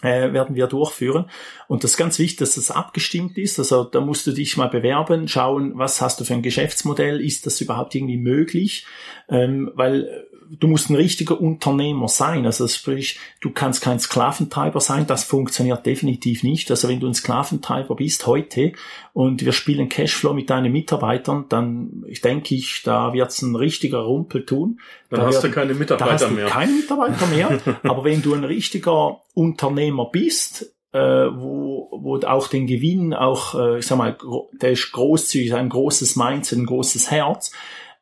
äh, 0.01 0.33
werden 0.33 0.55
wir 0.55 0.67
durchführen. 0.67 1.29
Und 1.67 1.83
das 1.83 1.91
ist 1.91 1.97
ganz 1.97 2.19
wichtig, 2.19 2.37
dass 2.37 2.55
das 2.55 2.71
abgestimmt 2.71 3.37
ist. 3.37 3.59
Also 3.59 3.83
da 3.83 4.01
musst 4.01 4.27
du 4.27 4.31
dich 4.31 4.57
mal 4.57 4.67
bewerben, 4.67 5.27
schauen, 5.27 5.73
was 5.75 6.01
hast 6.01 6.19
du 6.19 6.25
für 6.25 6.33
ein 6.33 6.41
Geschäftsmodell, 6.41 7.21
ist 7.21 7.45
das 7.45 7.61
überhaupt 7.61 7.95
irgendwie 7.95 8.17
möglich? 8.17 8.85
Ähm, 9.29 9.71
weil 9.75 10.27
du 10.59 10.67
musst 10.67 10.89
ein 10.89 10.95
richtiger 10.95 11.39
Unternehmer 11.39 12.07
sein. 12.07 12.45
Also 12.45 12.67
sprich, 12.67 13.19
du 13.39 13.51
kannst 13.51 13.81
kein 13.81 13.99
Sklaventreiber 13.99 14.79
sein. 14.79 15.07
Das 15.07 15.23
funktioniert 15.23 15.85
definitiv 15.85 16.43
nicht. 16.43 16.69
Also 16.71 16.89
wenn 16.89 16.99
du 16.99 17.07
ein 17.07 17.13
Sklaventreiber 17.13 17.95
bist 17.95 18.27
heute 18.27 18.73
und 19.13 19.45
wir 19.45 19.53
spielen 19.53 19.87
Cashflow 19.87 20.33
mit 20.33 20.49
deinen 20.49 20.71
Mitarbeitern, 20.71 21.45
dann 21.49 22.03
ich 22.07 22.21
denke 22.21 22.55
ich, 22.55 22.81
da 22.83 23.13
wird's 23.13 23.41
ein 23.41 23.55
richtiger 23.55 23.99
Rumpel 23.99 24.45
tun. 24.45 24.79
Dann 25.09 25.21
da 25.21 25.25
hast 25.27 25.43
wird, 25.43 25.55
du 25.55 25.59
keine 25.59 25.73
Mitarbeiter 25.73 26.17
da 26.17 26.25
hast 26.25 26.31
mehr. 26.31 26.47
keine 26.47 26.71
Mitarbeiter 26.73 27.27
mehr. 27.27 27.59
aber 27.83 28.03
wenn 28.03 28.21
du 28.21 28.33
ein 28.33 28.43
richtiger 28.43 29.21
Unternehmer 29.33 30.09
bist, 30.11 30.73
äh, 30.91 30.99
wo, 30.99 31.89
wo 31.91 32.17
auch 32.27 32.47
den 32.49 32.67
Gewinn 32.67 33.13
auch, 33.13 33.55
äh, 33.55 33.79
ich 33.79 33.87
sag 33.87 33.97
mal, 33.97 34.17
der 34.51 34.71
ist 34.71 34.91
großzügig, 34.91 35.53
ein 35.53 35.69
großes 35.69 36.17
Mindset, 36.17 36.59
ein 36.59 36.65
großes 36.65 37.09
Herz, 37.09 37.51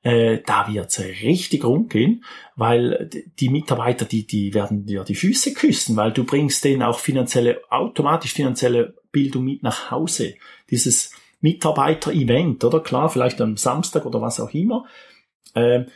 äh, 0.01 0.39
da 0.45 0.71
wird's 0.71 0.99
richtig 0.99 1.63
rumgehen, 1.65 2.23
weil 2.55 3.09
die 3.39 3.49
Mitarbeiter, 3.49 4.05
die, 4.05 4.25
die 4.25 4.53
werden 4.53 4.85
dir 4.85 5.03
die 5.03 5.15
Füße 5.15 5.53
küssen, 5.53 5.95
weil 5.95 6.11
du 6.11 6.23
bringst 6.23 6.63
denen 6.63 6.83
auch 6.83 6.99
finanzielle, 6.99 7.61
automatisch 7.69 8.33
finanzielle 8.33 8.95
Bildung 9.11 9.45
mit 9.45 9.63
nach 9.63 9.91
Hause. 9.91 10.35
Dieses 10.69 11.11
Mitarbeiter-Event, 11.41 12.63
oder 12.63 12.81
klar, 12.81 13.09
vielleicht 13.09 13.41
am 13.41 13.57
Samstag 13.57 14.05
oder 14.05 14.21
was 14.21 14.39
auch 14.39 14.53
immer. 14.53 14.85
Ähm, 15.55 15.87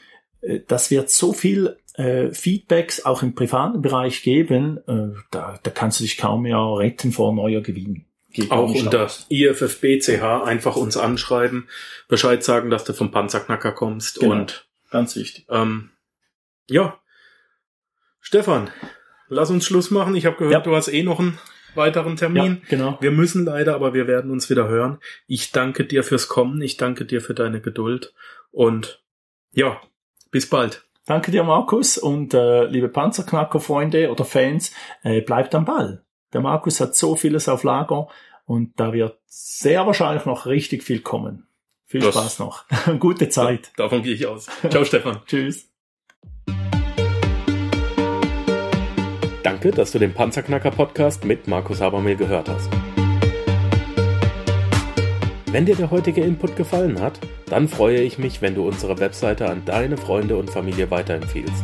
äh, 0.42 0.60
das 0.68 0.92
wird 0.92 1.10
so 1.10 1.34
viel 1.34 1.78
äh, 1.96 2.32
Feedbacks 2.32 3.06
auch 3.06 3.24
im 3.24 3.36
privaten 3.36 3.82
Bereich 3.82 4.24
geben, 4.24 4.80
äh, 4.88 5.18
da, 5.32 5.60
da 5.62 5.72
kannst 5.72 6.00
du 6.00 6.04
dich 6.04 6.18
kaum 6.18 6.44
mehr 6.44 6.58
retten 6.58 7.12
vor 7.12 7.34
neuer 7.34 7.62
Gewinn. 7.62 8.06
Geht 8.34 8.52
auch 8.52 8.74
unter 8.74 9.10
IFFBCH 9.30 10.44
einfach 10.44 10.76
uns 10.76 10.98
anschreiben, 10.98 11.70
Bescheid 12.08 12.44
sagen, 12.44 12.72
dass 12.72 12.84
du 12.84 12.94
vom 12.94 13.12
Panzerknacker 13.12 13.72
kommst 13.72 14.20
genau. 14.20 14.34
und 14.34 14.68
ganz 14.90 15.16
wichtig. 15.16 15.46
Ähm, 15.50 15.92
ja, 16.70 17.00
Stefan, 18.20 18.72
lass 19.28 19.52
uns 19.52 19.66
Schluss 19.66 19.92
machen. 19.92 20.16
Ich 20.16 20.26
habe 20.26 20.38
gehört, 20.38 20.54
ja. 20.54 20.60
du 20.62 20.76
hast 20.76 20.88
eh 20.88 21.04
noch 21.04 21.20
einen 21.20 21.38
weiteren 21.76 22.16
Termin. 22.16 22.62
Ja, 22.64 22.70
genau. 22.70 22.98
Wir 23.02 23.12
müssen 23.12 23.46
leider, 23.46 23.76
aber 23.76 23.94
wir 23.94 24.08
werden 24.08 24.32
uns 24.32 24.50
wieder 24.50 24.68
hören. 24.68 25.00
Ich 25.28 25.52
danke 25.52 25.86
dir 25.86 26.04
fürs 26.04 26.28
Kommen. 26.28 26.62
Ich 26.62 26.78
danke 26.78 27.06
dir 27.06 27.22
für 27.22 27.36
deine 27.36 27.62
Geduld 27.62 28.14
und 28.52 29.04
ja, 29.52 29.80
bis 30.32 30.50
bald. 30.50 30.84
Danke 31.06 31.32
dir, 31.32 31.44
Markus, 31.44 31.98
und 31.98 32.34
äh, 32.34 32.66
liebe 32.66 32.88
Panzerknacker-Freunde 32.88 34.10
oder 34.10 34.24
Fans, 34.24 34.72
äh, 35.04 35.22
bleibt 35.22 35.54
am 35.54 35.66
Ball. 35.66 36.04
Der 36.34 36.42
Markus 36.42 36.80
hat 36.80 36.96
so 36.96 37.16
vieles 37.16 37.48
auf 37.48 37.64
Lager 37.64 38.08
und 38.46 38.80
da 38.80 38.92
wird 38.92 39.20
sehr 39.28 39.86
wahrscheinlich 39.86 40.26
noch 40.26 40.48
richtig 40.48 40.84
viel 40.84 41.00
kommen. 41.00 41.48
Viel 41.86 42.02
das, 42.02 42.16
Spaß 42.16 42.40
noch. 42.40 42.66
Gute 43.00 43.30
Zeit. 43.30 43.72
Davon 43.78 44.02
gehe 44.02 44.16
ich 44.16 44.26
aus. 44.26 44.48
Ciao, 44.70 44.84
Stefan. 44.84 45.22
Tschüss. 45.28 45.70
Danke, 49.44 49.72
dass 49.72 49.92
du 49.92 50.00
den 50.00 50.14
Panzerknacker 50.14 50.72
Podcast 50.72 51.24
mit 51.24 51.48
Markus 51.48 51.82
Habermehl 51.82 52.16
gehört 52.16 52.50
hast. 52.50 52.70
Wenn 55.52 55.68
dir 55.68 55.76
der 55.76 55.92
heutige 55.92 56.22
Input 56.22 56.56
gefallen 56.56 57.00
hat, 57.00 57.20
dann 57.46 57.68
freue 57.68 58.02
ich 58.02 58.18
mich, 58.18 58.42
wenn 58.42 58.56
du 58.56 58.68
unsere 58.68 58.98
Webseite 58.98 59.48
an 59.52 59.64
deine 59.66 59.98
Freunde 59.98 60.36
und 60.38 60.50
Familie 60.50 60.90
weiterempfiehlst. 60.90 61.64